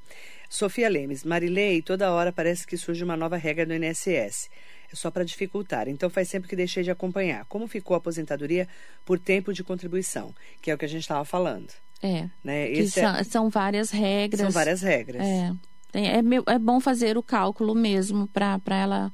[0.49, 4.49] Sofia Lemes, Marilei, toda hora parece que surge uma nova regra do INSS
[4.93, 5.89] é só para dificultar.
[5.89, 7.45] Então faz sempre que deixei de acompanhar.
[7.47, 8.69] Como ficou a aposentadoria
[9.05, 11.73] por tempo de contribuição, que é o que a gente estava falando.
[12.03, 12.29] É.
[12.45, 12.73] Né?
[12.73, 13.25] É são, é...
[13.25, 14.41] são, várias regras.
[14.41, 15.23] São várias regras.
[15.23, 15.53] É.
[15.93, 19.13] É, é bom fazer o cálculo mesmo para ela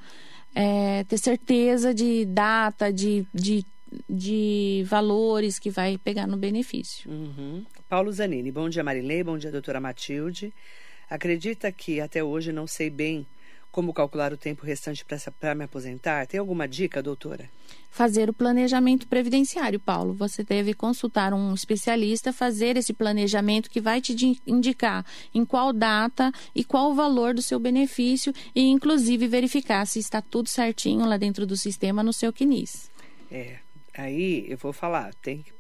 [0.55, 3.65] é, ter certeza de data, de, de,
[4.09, 7.11] de valores que vai pegar no benefício.
[7.11, 7.65] Uhum.
[7.89, 10.53] Paulo Zanini, bom dia Marilei, bom dia doutora Matilde.
[11.09, 13.27] Acredita que até hoje não sei bem
[13.73, 15.05] como calcular o tempo restante
[15.41, 16.27] para me aposentar?
[16.27, 17.49] Tem alguma dica, doutora?
[17.91, 20.13] Fazer o planejamento previdenciário, Paulo.
[20.13, 24.15] Você deve consultar um especialista, fazer esse planejamento que vai te
[24.47, 25.05] indicar
[25.35, 30.21] em qual data e qual o valor do seu benefício e, inclusive, verificar se está
[30.21, 32.91] tudo certinho lá dentro do sistema no seu CNIS.
[33.31, 33.57] É,
[33.95, 35.51] aí eu vou falar, tem que,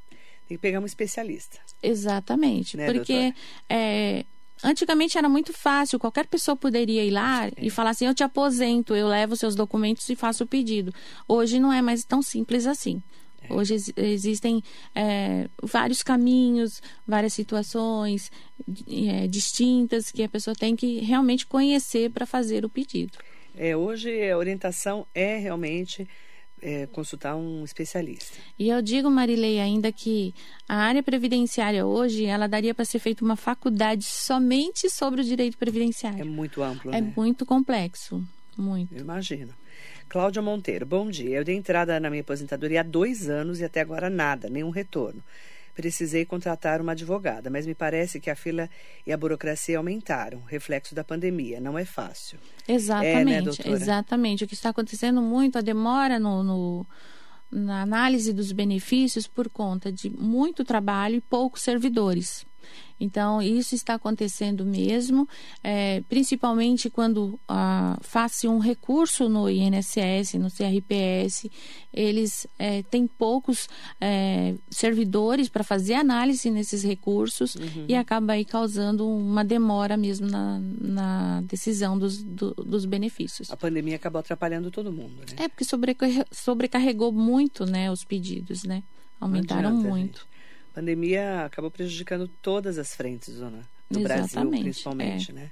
[0.46, 1.58] tem que pegar um especialista.
[1.82, 3.34] Exatamente, né, porque
[3.68, 4.24] é,
[4.64, 7.52] Antigamente era muito fácil, qualquer pessoa poderia ir lá é.
[7.58, 10.94] e falar assim: eu te aposento, eu levo seus documentos e faço o pedido.
[11.26, 13.02] Hoje não é mais tão simples assim.
[13.42, 13.52] É.
[13.52, 14.62] Hoje ex existem
[14.94, 18.30] é, vários caminhos, várias situações
[18.88, 23.18] é, distintas que a pessoa tem que realmente conhecer para fazer o pedido.
[23.56, 26.08] É, hoje a orientação é realmente
[26.62, 28.38] é, consultar um especialista.
[28.58, 30.32] E eu digo, Marilei, ainda que
[30.68, 35.58] a área previdenciária hoje, ela daria para ser feita uma faculdade somente sobre o direito
[35.58, 36.20] previdenciário.
[36.20, 37.12] É muito amplo, É né?
[37.16, 38.24] muito complexo,
[38.56, 38.94] muito.
[38.94, 39.52] Eu imagino.
[40.08, 41.38] Cláudia Monteiro, bom dia.
[41.38, 45.22] Eu dei entrada na minha aposentadoria há dois anos e até agora nada, nenhum retorno.
[45.74, 48.68] Precisei contratar uma advogada, mas me parece que a fila
[49.06, 51.60] e a burocracia aumentaram, reflexo da pandemia.
[51.60, 52.38] Não é fácil.
[52.68, 53.70] Exatamente, é, né, doutora?
[53.70, 54.44] exatamente.
[54.44, 56.86] O que está acontecendo muito, a demora no, no,
[57.50, 62.46] na análise dos benefícios por conta de muito trabalho e poucos servidores.
[63.02, 65.28] Então, isso está acontecendo mesmo,
[65.62, 71.50] é, principalmente quando ah, faz-se um recurso no INSS, no CRPS,
[71.92, 73.68] eles é, têm poucos
[74.00, 77.86] é, servidores para fazer análise nesses recursos uhum.
[77.88, 83.50] e acaba aí causando uma demora mesmo na, na decisão dos, do, dos benefícios.
[83.50, 85.44] A pandemia acabou atrapalhando todo mundo, né?
[85.44, 85.64] É, porque
[86.30, 88.84] sobrecarregou muito né, os pedidos, né?
[89.20, 90.18] Aumentaram adianta, muito.
[90.20, 90.31] Gente.
[90.72, 95.34] A pandemia acabou prejudicando todas as frentes, Zona, do Exatamente, Brasil, principalmente, é.
[95.34, 95.50] né?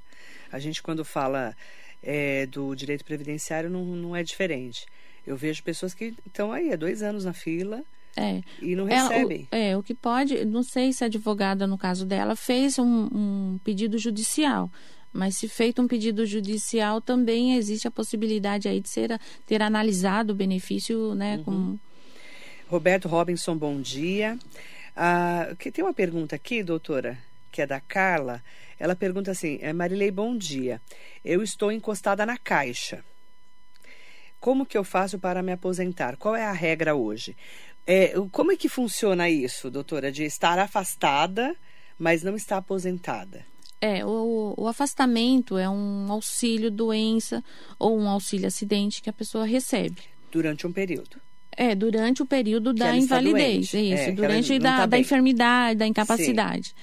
[0.51, 1.55] A gente, quando fala
[2.03, 4.87] é, do direito previdenciário, não, não é diferente.
[5.27, 7.85] Eu vejo pessoas que estão aí há dois anos na fila
[8.17, 8.41] é.
[8.63, 9.47] e não recebem.
[9.51, 12.79] Ela, o, é, o que pode, não sei se a advogada, no caso dela, fez
[12.79, 14.71] um, um pedido judicial.
[15.13, 20.33] Mas se feito um pedido judicial, também existe a possibilidade aí de ser, ter analisado
[20.33, 21.37] o benefício, né?
[21.37, 21.45] Uhum.
[21.45, 21.79] Com...
[22.69, 24.39] Roberto Robinson, bom dia.
[25.03, 27.17] Ah, que tem uma pergunta aqui, doutora,
[27.51, 28.45] que é da Carla.
[28.79, 30.79] Ela pergunta assim: é, Marilei, bom dia.
[31.25, 33.03] Eu estou encostada na caixa.
[34.39, 36.19] Como que eu faço para me aposentar?
[36.19, 37.35] Qual é a regra hoje?
[37.87, 41.57] É, como é que funciona isso, doutora, de estar afastada,
[41.99, 43.47] mas não estar aposentada?
[43.81, 47.43] É, o, o, afastamento é um auxílio doença
[47.79, 50.03] ou um auxílio acidente que a pessoa recebe.
[50.31, 51.19] Durante um período.
[51.57, 53.75] É, durante o período da invalidez.
[53.75, 56.75] Isso, é, durante da, tá da enfermidade, da incapacidade.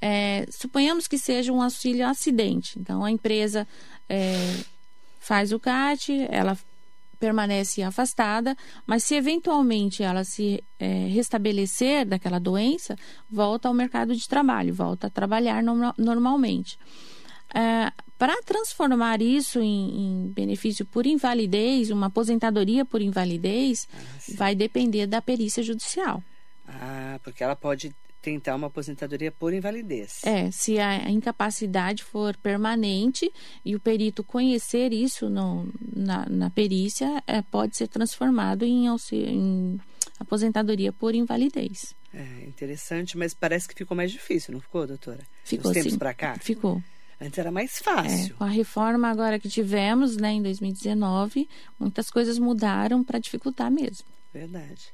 [0.00, 2.78] É, suponhamos que seja um auxílio acidente.
[2.78, 3.66] Então, a empresa
[4.08, 4.34] é,
[5.20, 6.56] faz o CAT, ela
[7.18, 12.96] permanece afastada, mas se eventualmente ela se é, restabelecer daquela doença,
[13.28, 16.78] volta ao mercado de trabalho, volta a trabalhar no, normalmente.
[17.52, 23.98] É, para transformar isso em, em, benefício por invalidez, uma aposentadoria por invalidez, ah,
[24.34, 26.22] vai depender da perícia judicial.
[26.66, 30.20] Ah, porque ela pode tentar uma aposentadoria por invalidez.
[30.24, 33.32] É, se a incapacidade for permanente
[33.64, 39.80] e o perito conhecer isso no, na, na perícia, é, pode ser transformado em, em
[40.18, 41.94] aposentadoria por invalidez.
[42.12, 45.20] É interessante, mas parece que ficou mais difícil, não ficou, doutora?
[45.44, 46.36] Ficou, Dos tempos para cá?
[46.40, 46.82] Ficou.
[47.20, 48.34] Antes era mais fácil.
[48.34, 53.70] É, com a reforma agora que tivemos, né, em 2019, muitas coisas mudaram para dificultar
[53.70, 54.06] mesmo.
[54.32, 54.92] Verdade.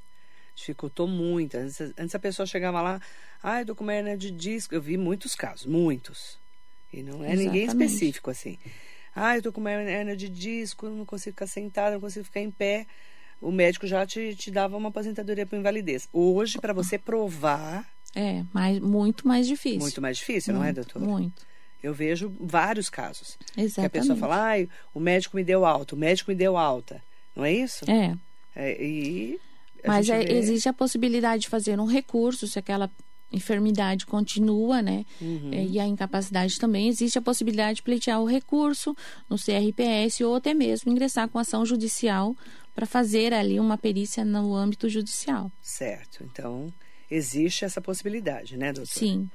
[0.55, 1.57] Dificultou muito.
[1.57, 3.01] Antes, antes a pessoa chegava lá,
[3.43, 4.75] ah, eu tô com uma hernia de disco.
[4.75, 6.39] Eu vi muitos casos, muitos.
[6.93, 7.45] E não é Exatamente.
[7.45, 8.59] ninguém específico assim.
[9.15, 12.41] Ah, eu tô com uma hernia de disco, não consigo ficar sentada, não consigo ficar
[12.41, 12.87] em pé.
[13.41, 16.09] O médico já te, te dava uma aposentadoria por invalidez.
[16.13, 17.87] Hoje, para você provar.
[18.15, 19.81] É, mais, muito mais difícil.
[19.81, 21.05] Muito mais difícil, muito, não é, doutora?
[21.05, 21.45] Muito.
[21.85, 23.37] Eu vejo vários casos.
[23.55, 23.75] Exatamente.
[23.75, 27.03] Que a pessoa fala, ah, o médico me deu alta, o médico me deu alta.
[27.37, 27.85] Não é isso?
[27.90, 28.16] É.
[28.57, 29.38] é e
[29.87, 30.33] Mas é, vê...
[30.33, 32.90] existe a possibilidade de fazer um recurso se aquela
[33.31, 35.05] enfermidade continua, né?
[35.20, 35.51] Uhum.
[35.53, 38.97] É, e a incapacidade também, existe a possibilidade de pleitear o recurso
[39.29, 42.35] no CRPS ou até mesmo ingressar com ação judicial
[42.75, 45.53] para fazer ali uma perícia no âmbito judicial.
[45.61, 46.25] Certo.
[46.25, 46.73] Então,
[47.11, 48.99] existe essa possibilidade, né, doutora?
[48.99, 49.29] Sim.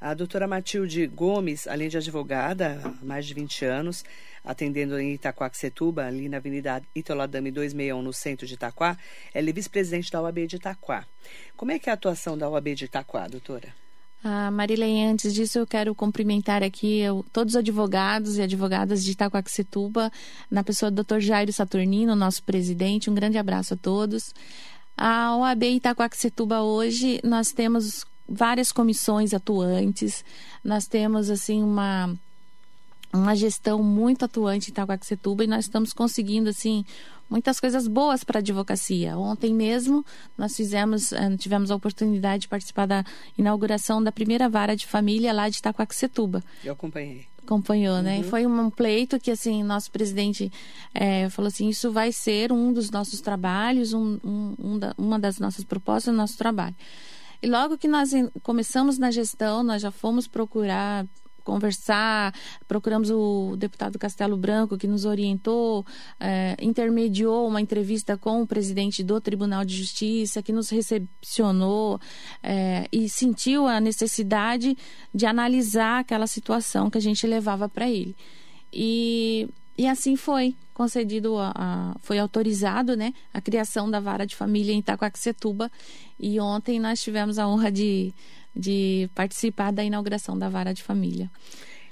[0.00, 4.04] A doutora Matilde Gomes, além de advogada há mais de 20 anos,
[4.44, 8.96] atendendo em Itaquaquecetuba, ali na Avenida Itoladame 261, no centro de Itaquá,
[9.32, 11.06] ela é vice-presidente da OAB de Itaquá.
[11.56, 13.74] Como é que é a atuação da OAB de Itaquá, doutora?
[14.22, 19.12] Ah, Marilene, antes disso eu quero cumprimentar aqui eu, todos os advogados e advogadas de
[19.12, 20.10] Itaquaquecetuba,
[20.50, 21.20] na pessoa do Dr.
[21.20, 23.08] Jairo Saturnino, nosso presidente.
[23.08, 24.34] Um grande abraço a todos.
[24.96, 30.24] A OAB Itaquaquecetuba hoje nós temos várias comissões atuantes.
[30.64, 32.14] Nós temos assim uma
[33.12, 36.84] uma gestão muito atuante em Itaguaxetuba e nós estamos conseguindo assim
[37.28, 39.16] muitas coisas boas para a advocacia.
[39.18, 40.04] Ontem mesmo
[40.36, 43.04] nós fizemos, eh, tivemos a oportunidade de participar da
[43.36, 46.42] inauguração da primeira vara de família lá de Itaquaquecetuba.
[46.64, 47.26] Eu acompanhei.
[47.42, 48.16] Acompanhou, né?
[48.16, 48.22] uhum.
[48.22, 48.28] né?
[48.28, 50.50] Foi um pleito que, assim, nosso presidente
[50.92, 55.16] é, falou assim, isso vai ser um dos nossos trabalhos, um, um, um da, uma
[55.16, 56.74] das nossas propostas do nosso trabalho.
[57.42, 58.10] E logo que nós
[58.42, 61.06] começamos na gestão, nós já fomos procurar
[61.46, 62.34] conversar,
[62.66, 65.86] procuramos o deputado Castelo Branco, que nos orientou,
[66.18, 72.00] é, intermediou uma entrevista com o presidente do Tribunal de Justiça, que nos recepcionou
[72.42, 74.76] é, e sentiu a necessidade
[75.14, 78.16] de analisar aquela situação que a gente levava para ele.
[78.72, 84.36] E e assim foi concedido, a, a, foi autorizado né, a criação da vara de
[84.36, 85.70] família em Itacoaxetuba.
[86.18, 88.12] E ontem nós tivemos a honra de,
[88.54, 91.30] de participar da inauguração da vara de família.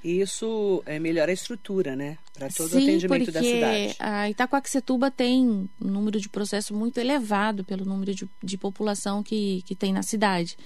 [0.03, 2.19] E isso é, melhora a estrutura, né?
[2.35, 3.97] Para todo Sim, o atendimento da cidade.
[3.99, 9.63] A Itacoaxetuba tem um número de processo muito elevado pelo número de, de população que,
[9.67, 10.59] que tem na cidade.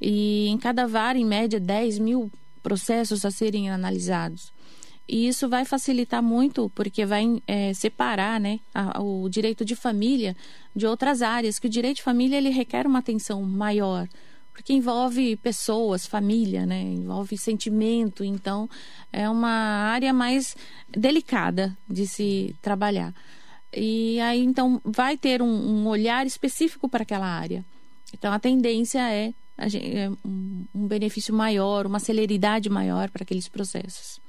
[0.00, 2.30] E em cada vara, em média, 10 mil
[2.62, 4.52] processos a serem analisados.
[5.12, 10.36] E isso vai facilitar muito, porque vai é, separar né, a, o direito de família
[10.74, 14.08] de outras áreas, que o direito de família ele requer uma atenção maior,
[14.52, 18.70] porque envolve pessoas, família, né, envolve sentimento, então
[19.12, 20.56] é uma área mais
[20.88, 23.12] delicada de se trabalhar.
[23.74, 27.64] E aí, então, vai ter um, um olhar específico para aquela área.
[28.14, 34.20] Então, a tendência é, é um, um benefício maior, uma celeridade maior para aqueles processos.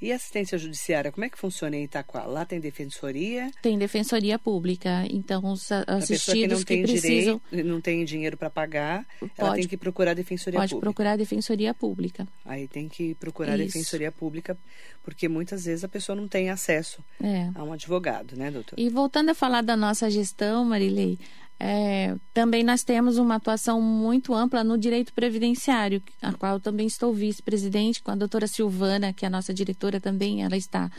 [0.00, 2.24] E assistência judiciária, como é que funciona em Itaquá?
[2.24, 3.50] Lá tem defensoria?
[3.62, 5.06] Tem defensoria pública.
[5.10, 7.40] Então, os assistidos que, que precisam...
[7.50, 10.84] Direito, não tem dinheiro para pagar, pode, ela tem que procurar a defensoria pode pública.
[10.84, 12.28] Pode procurar a defensoria pública.
[12.44, 14.56] Aí tem que procurar a defensoria pública,
[15.02, 17.50] porque muitas vezes a pessoa não tem acesso é.
[17.54, 18.78] a um advogado, né, doutor?
[18.78, 21.18] E voltando a falar da nossa gestão, Marilei,
[21.58, 27.12] é, também nós temos uma atuação muito ampla no direito previdenciário, a qual também estou
[27.12, 30.90] vice-presidente, com a doutora Silvana, que é a nossa diretora também, ela está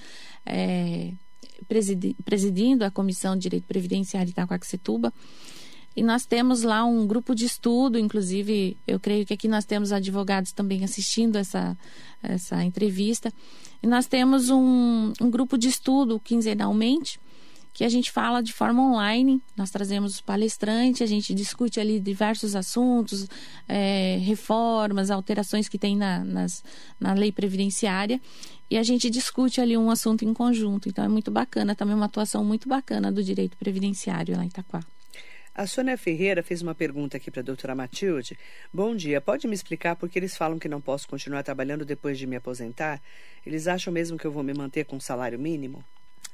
[0.45, 1.11] é,
[1.67, 5.13] presidi presidindo a Comissão de Direito Previdenciário Itacoaxetuba.
[5.95, 9.91] E nós temos lá um grupo de estudo, inclusive, eu creio que aqui nós temos
[9.91, 11.75] advogados também assistindo essa,
[12.21, 13.33] essa entrevista.
[13.81, 17.19] E nós temos um, um grupo de estudo quinzenalmente,
[17.77, 19.39] que a gente fala de forma online.
[19.55, 23.27] Nós trazemos os palestrantes, a gente discute ali diversos assuntos,
[23.67, 26.63] é, reformas, alterações que tem na, nas,
[26.99, 28.19] na lei previdenciária.
[28.67, 30.89] E a gente discute ali um assunto em conjunto.
[30.89, 34.79] Então é muito bacana, também uma atuação muito bacana do direito previdenciário lá em Itaquá.
[35.53, 38.35] A Sônia Ferreira fez uma pergunta aqui para a doutora Matilde.
[38.73, 42.17] Bom dia, pode me explicar por que eles falam que não posso continuar trabalhando depois
[42.17, 42.99] de me aposentar?
[43.45, 45.85] Eles acham mesmo que eu vou me manter com salário mínimo?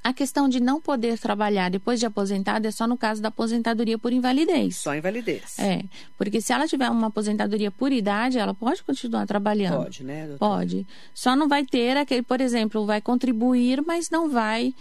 [0.04, 3.98] A questão de não poder trabalhar depois de aposentada é só no caso da aposentadoria
[3.98, 4.76] por invalidez.
[4.76, 5.58] Só invalidez.
[5.58, 5.82] É,
[6.18, 9.84] porque se ela tiver uma aposentadoria por idade, ela pode continuar trabalhando.
[9.84, 10.36] Pode, né?
[10.38, 10.86] Pode.
[11.14, 14.76] Só não vai ter aquele, por exemplo, vai contribuir, mas não vai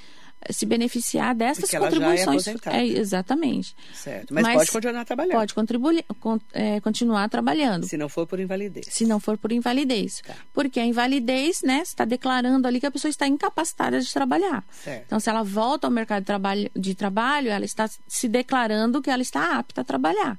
[0.50, 2.46] se beneficiar dessas Porque contribuições.
[2.46, 3.74] Ela já é, é exatamente.
[3.94, 4.32] Certo.
[4.32, 5.38] Mas, Mas, pode continuar trabalhando.
[5.38, 7.86] Pode contribuir, con, é, continuar trabalhando.
[7.86, 8.86] Se não for por invalidez.
[8.90, 10.22] Se não for por invalidez.
[10.26, 10.34] Tá.
[10.52, 14.64] Porque a invalidez, né, está declarando ali que a pessoa está incapacitada de trabalhar.
[14.70, 15.04] Certo.
[15.06, 19.10] Então, se ela volta ao mercado de trabalho, de trabalho, ela está se declarando que
[19.10, 20.38] ela está apta a trabalhar.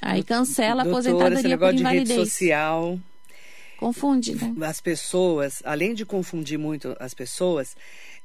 [0.00, 2.08] Aí cancela a aposentadoria esse negócio por invalidez.
[2.08, 2.98] De rede social.
[3.78, 4.52] Confunde, né?
[4.66, 7.76] As pessoas, além de confundir muito as pessoas,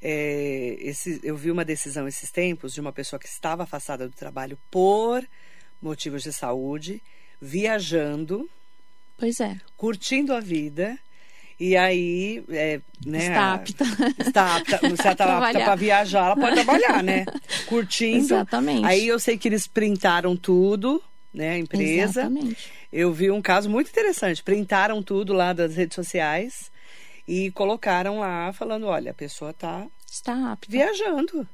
[0.01, 4.15] é, esse, eu vi uma decisão esses tempos de uma pessoa que estava afastada do
[4.15, 5.23] trabalho por
[5.79, 7.01] motivos de saúde,
[7.39, 8.49] viajando.
[9.15, 9.55] Pois é.
[9.77, 10.97] Curtindo a vida.
[11.59, 13.19] E aí, é, né?
[13.19, 13.83] Está apta.
[14.17, 14.79] Está apta.
[14.79, 17.25] Se ela está apta para viajar, ela pode trabalhar, né?
[17.67, 18.25] Curtindo.
[18.25, 18.85] Exatamente.
[18.85, 21.01] Aí eu sei que eles printaram tudo,
[21.33, 21.51] né?
[21.51, 22.21] A empresa.
[22.21, 22.71] Exatamente.
[22.91, 24.43] Eu vi um caso muito interessante.
[24.43, 26.71] Printaram tudo lá das redes sociais
[27.27, 30.71] e colocaram lá falando, olha, a pessoa está está apta.
[30.71, 31.47] viajando.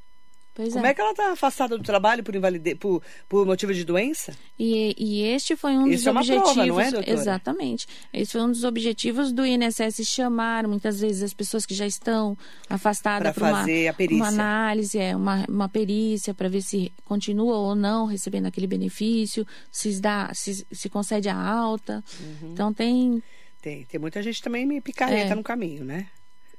[0.59, 0.89] Pois Como é.
[0.89, 4.33] é que ela está afastada do trabalho por invalidez, por, por motivo de doença?
[4.59, 6.51] E, e este foi um Isso dos é uma objetivos.
[6.53, 7.13] prova, não é, doutora?
[7.17, 7.87] Exatamente.
[8.11, 12.37] Esse foi um dos objetivos do INSS chamar muitas vezes as pessoas que já estão
[12.69, 14.17] afastadas para fazer uma, a perícia.
[14.23, 19.47] uma análise, é, uma, uma perícia para ver se continua ou não recebendo aquele benefício,
[19.71, 22.03] se dá, se, se concede a alta.
[22.19, 22.51] Uhum.
[22.51, 23.23] Então tem
[23.61, 25.35] Tem, tem muita gente também me picareta É.
[25.35, 26.07] no caminho, né?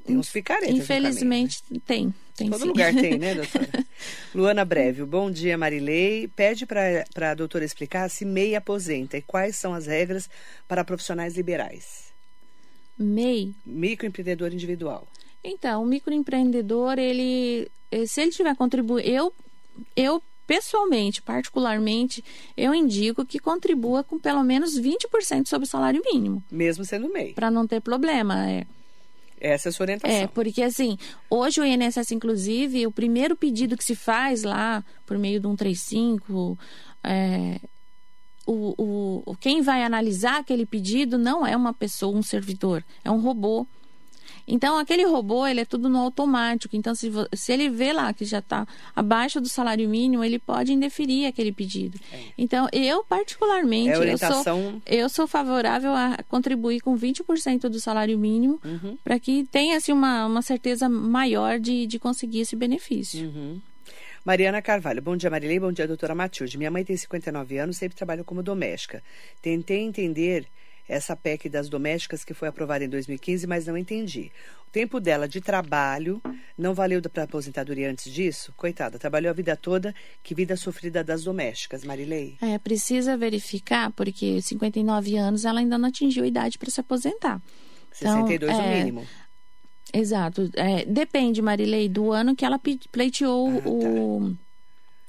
[0.05, 2.51] Tem uns picaretas Infelizmente no tem, tem caminho, né?
[2.51, 2.69] Todo sim.
[2.69, 3.87] lugar tem, né, doutora?
[4.35, 6.29] Luana Breve, bom dia, Marilei.
[6.29, 10.29] Pede para a doutora explicar se MEI aposenta e quais são as regras
[10.67, 12.11] para profissionais liberais.
[12.99, 13.55] MEI.
[13.65, 15.07] Microempreendedor individual.
[15.43, 19.33] Então, o microempreendedor, ele, eh, se ele tiver contribuído, eu,
[19.97, 22.25] eu pessoalmente, particularmente,
[22.57, 27.33] eu indico que contribua com pelo menos 20% sobre o salário mínimo, Mesmo sendo MEI.
[27.35, 28.51] para não ter problema.
[28.51, 28.67] É.
[29.41, 30.17] Essa é a sua orientação.
[30.17, 30.99] É, porque assim,
[31.31, 36.59] hoje o INSS, inclusive, o primeiro pedido que se faz lá, por meio do 135,
[37.03, 37.59] é,
[38.47, 43.11] o, o, o- quem vai analisar aquele pedido não é uma pessoa, um servidor, é
[43.11, 43.67] um robô.
[44.47, 46.77] Então, aquele robô, ele é tudo no automático.
[46.77, 50.73] Então, se, se ele vê lá que já está abaixo do salário mínimo, ele pode
[50.73, 51.99] indeferir aquele pedido.
[52.37, 54.83] Então, eu particularmente, É eu sou, orientação.
[54.87, 58.97] eu sou favorável a contribuir com 20% do salário mínimo Uhum.
[59.05, 63.27] para que tenha assim, uma, uma certeza maior de, de conseguir esse benefício.
[63.29, 63.61] Uhum.
[64.25, 66.59] Mariana Carvalho, bom dia Marilei, bom dia doutora Matilde.
[66.59, 69.03] Minha mãe tem 59 anos, sempre trabalhou como doméstica.
[69.41, 70.47] Tentei entender
[70.91, 74.33] essa PEC das domésticas que foi aprovada em 2015, mas não entendi.
[74.67, 76.21] O tempo dela de trabalho
[76.59, 78.53] não valeu para aposentadoria antes disso?
[78.57, 82.37] Coitada, trabalhou a vida toda, que vida sofrida das domésticas, Marilei.
[82.43, 87.41] É, precisa verificar, porque 59 anos ela ainda não atingiu a idade para se aposentar.
[87.97, 89.07] Então, 62 o é, mínimo.
[89.95, 90.51] Exato.
[90.55, 92.61] É, depende, Marilei, do ano que ela
[92.91, 94.50] pleiteou Ah, tá.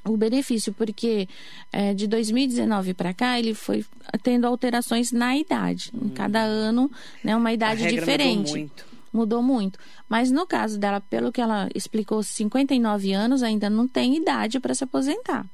[0.05, 1.27] O, benefício, porque
[1.71, 3.85] é, de 2019 para cá ele foi
[4.23, 5.91] tendo alterações na idade.
[5.93, 6.89] Em cada ano,
[7.23, 7.53] né, uma Hum.
[7.53, 8.37] Idade diferente.
[8.37, 8.85] mudou muito.
[9.13, 9.79] Mudou muito.
[10.07, 14.73] Mas no caso dela, pelo que ela explicou, 59 anos ainda não tem idade para
[14.73, 15.45] se aposentar.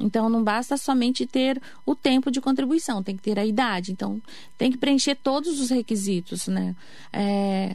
[0.00, 3.90] Então não basta somente ter o tempo de contribuição, tem que ter a idade.
[3.92, 4.20] Então
[4.56, 6.76] tem que preencher todos os requisitos, né?
[7.12, 7.74] É,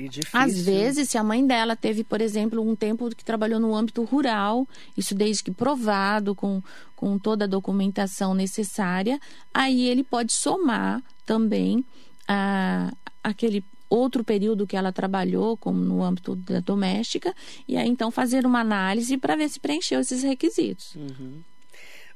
[0.00, 0.40] E difícil.
[0.40, 4.02] às vezes, se a mãe dela teve, por exemplo, um tempo que trabalhou no âmbito
[4.04, 6.62] rural, isso desde que provado, com,
[6.96, 9.20] com toda a documentação necessária,
[9.52, 11.84] aí ele pode somar também
[12.26, 12.92] a,
[13.22, 17.34] aquele outro período que ela trabalhou, como no âmbito da doméstica,
[17.66, 20.96] e aí então fazer uma análise para ver se preencheu esses requisitos.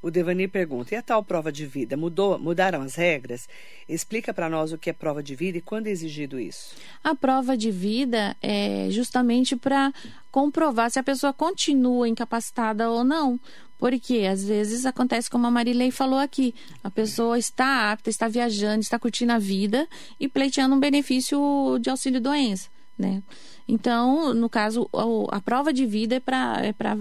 [0.05, 1.97] O Devani pergunta: e a tal prova de vida?
[1.97, 3.49] Mudou, mudaram as regras?
[3.89, 6.75] Explica para nós o que é prova de vida e quando é exigido isso.
[7.03, 9.91] A prova de vida é justamente para
[10.29, 13.39] comprovar se a pessoa continua incapacitada ou não.
[13.79, 16.53] Porque às vezes acontece como a Marilei falou aqui:
[16.83, 19.87] a pessoa está apta, está viajando, está curtindo a vida
[20.19, 23.23] e pleiteando um benefício de auxílio doença, né?
[23.67, 24.87] Então, no caso,
[25.31, 26.95] a prova de vida é para é para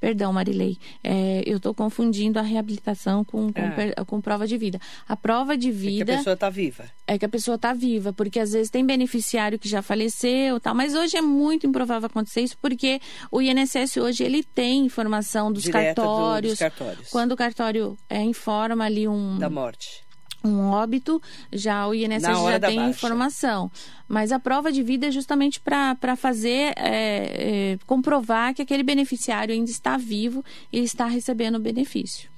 [0.00, 0.76] Perdão, Marilei.
[1.02, 3.60] É, eu estou confundindo a reabilitação com, com,
[3.96, 4.04] Ah.
[4.04, 4.80] com prova de vida.
[5.08, 6.84] A prova de É que vida a pessoa está viva.
[7.06, 10.74] é que a pessoa está viva, porque às vezes tem beneficiário que já faleceu, tal,
[10.74, 15.64] mas hoje é muito improvável acontecer isso, porque o INSS hoje ele tem informação dos
[15.64, 16.52] Direto do- cartórios.
[16.52, 17.08] dos cartórios.
[17.10, 20.06] Quando o cartório é, informa ali um, Da morte.
[20.44, 21.20] Um óbito,
[21.52, 22.90] já o INSS Na já tem baixa.
[22.90, 23.70] informação.
[24.06, 29.52] Mas a prova de vida é justamente para fazer, é, é, comprovar que aquele beneficiário
[29.54, 32.30] ainda está vivo e está recebendo o benefício.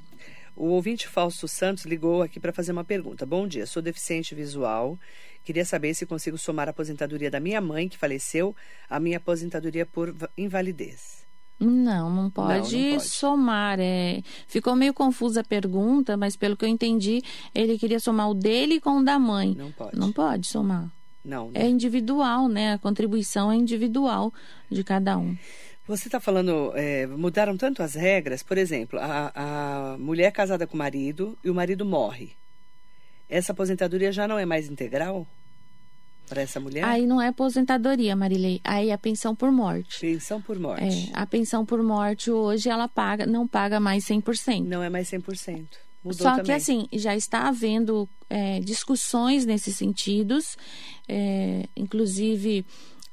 [0.56, 3.24] O ouvinte Fausto Santos ligou aqui para fazer uma pergunta.
[3.24, 4.98] Bom dia, sou deficiente visual.
[5.44, 8.54] Queria saber se consigo somar a aposentadoria da minha mãe, que faleceu,
[8.88, 11.19] à minha aposentadoria por va- invalidez.
[11.60, 13.04] Não, não pode, não pode.
[13.04, 13.78] somar.
[13.78, 14.22] É...
[14.46, 17.22] Ficou meio confusa a pergunta, mas pelo que eu entendi,
[17.54, 19.54] ele queria somar o dele com o da mãe.
[19.56, 19.98] Não pode.
[19.98, 20.90] Não pode somar.
[21.22, 21.50] Não.
[21.52, 22.72] É individual, né?
[22.72, 24.32] A contribuição é individual
[24.70, 25.36] de cada um.
[25.86, 30.74] Você está falando, é, mudaram tanto as regras, por exemplo, a, a mulher casada com
[30.74, 32.32] o marido e o marido morre.
[33.28, 35.26] Essa aposentadoria já não é mais integral
[36.30, 36.84] para essa mulher?
[36.84, 38.60] Aí não é aposentadoria, Marilei.
[38.62, 40.00] Aí é pensão por morte.
[40.00, 41.10] Pensão por morte.
[41.12, 44.64] É, a pensão por morte hoje ela paga, não paga mais 100%.
[44.64, 45.66] Não é mais 100%.
[46.02, 46.44] Mudou Só também.
[46.46, 50.56] que assim, já está havendo é, discussões nesses sentidos,
[51.06, 52.64] é, inclusive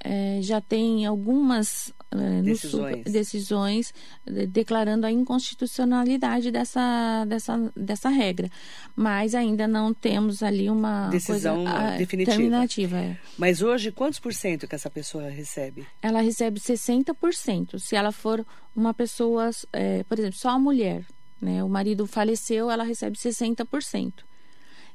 [0.03, 2.97] é, já tem algumas é, Decisões.
[2.97, 3.93] Sup- decisões
[4.25, 8.49] de- declarando a inconstitucionalidade dessa, dessa, dessa regra.
[8.95, 12.35] Mas ainda não temos ali uma Decisão coisa ah, definitiva.
[12.37, 12.97] terminativa.
[12.97, 13.17] é.
[13.37, 15.85] Mas hoje, quantos por cento que essa pessoa recebe?
[16.01, 17.79] Ela recebe 60%.
[17.79, 18.45] Se ela for
[18.75, 21.03] uma pessoa, é, por exemplo, só a mulher,
[21.41, 21.63] né?
[21.63, 24.13] O marido faleceu, ela recebe 60%.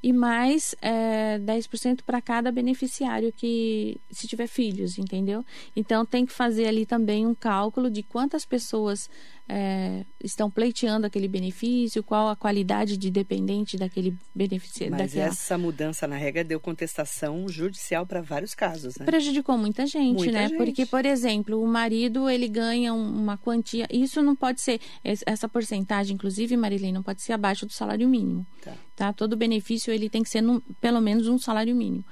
[0.03, 5.44] E mais é, 10% para cada beneficiário que, se tiver filhos, entendeu?
[5.76, 9.09] Então tem que fazer ali também um cálculo de quantas pessoas
[9.49, 14.97] é, estão pleiteando aquele benefício, qual a qualidade de dependente daquele beneficiário.
[14.97, 15.26] Mas daquela...
[15.32, 19.05] essa mudança na regra deu contestação judicial para vários casos, né?
[19.05, 20.49] prejudicou muita gente, Muita né?
[20.49, 20.57] gente.
[20.57, 23.86] Porque, por exemplo, o marido ele ganha um- uma quantia.
[23.90, 28.09] Isso não pode ser es- essa porcentagem, inclusive, Marilene, não pode ser abaixo do salário
[28.09, 28.74] mínimo, Tá.
[28.97, 29.12] tá?
[29.12, 32.05] Todo benefício ele tem que ser no- pelo menos um salário mínimo.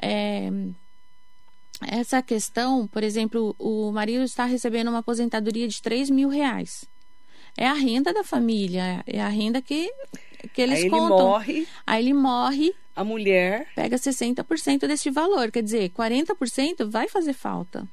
[0.00, 0.50] É,
[1.86, 6.84] essa questão, por exemplo, o marido está recebendo uma aposentadoria de 3 mil reais.
[7.56, 9.92] É a renda da família, é a renda que,
[10.54, 11.18] que eles Aí ele contam.
[11.18, 15.50] morre, Aí ele morre, a mulher pega 60% desse valor.
[15.50, 17.86] Quer dizer, 40% vai fazer falta.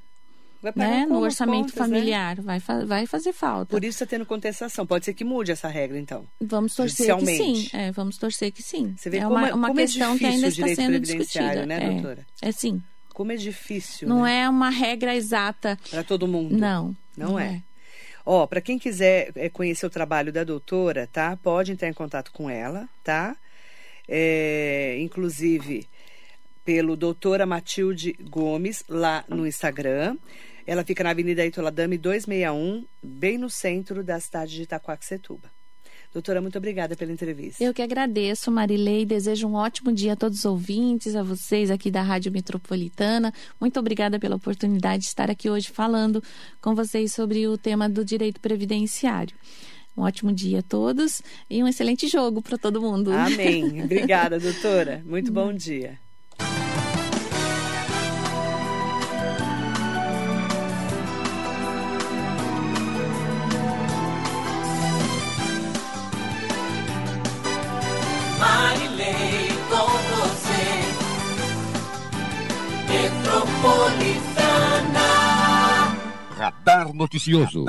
[0.61, 1.01] vai pagar Né?
[1.07, 1.85] como No orçamento contas, né?
[1.97, 2.41] familiar.
[2.41, 3.65] Vai, fa- vai fazer falta.
[3.71, 4.85] Por isso está tendo contestação.
[4.85, 6.25] Pode ser que mude essa regra, então.
[6.41, 7.67] Vamos torcer que sim.
[7.73, 8.93] É, vamos torcer que sim.
[8.97, 10.99] Você vê é como uma, é- uma como é questão que difícil ainda está sendo
[10.99, 11.65] discutida.
[11.65, 12.27] né, é, doutora?
[12.41, 12.81] É sim.
[13.14, 14.43] Como é difícil, Não né?
[14.43, 15.78] é uma regra exata.
[15.89, 16.57] Para todo mundo.
[16.57, 16.95] Não.
[17.18, 17.62] Não, é.
[18.26, 21.36] Ó, para quem quiser é, conhecer o trabalho da doutora, tá?
[21.38, 23.36] Pode entrar em contato com ela, tá?
[24.07, 25.88] É, inclusive
[26.64, 30.18] pelo doutora Matilde Gomes, lá no Instagram.
[30.68, 35.49] Ela fica na Avenida Itoladame 261, bem no centro da cidade de Itacoaxetuba.
[36.12, 37.64] Doutora, muito obrigada pela entrevista.
[37.64, 39.05] Eu que agradeço, Marilei.
[39.05, 43.32] Desejo um ótimo dia a todos os ouvintes, a vocês aqui da Rádio Metropolitana.
[43.62, 46.24] Muito obrigada pela oportunidade de estar aqui hoje falando
[46.60, 49.36] com vocês sobre o tema do direito previdenciário.
[49.95, 53.12] Um ótimo dia a todos e um excelente jogo para todo mundo.
[53.12, 53.84] Amém.
[53.84, 55.03] Obrigada, doutora.
[55.05, 55.99] Muito bom dia.
[76.49, 77.63] Radar Noticioso.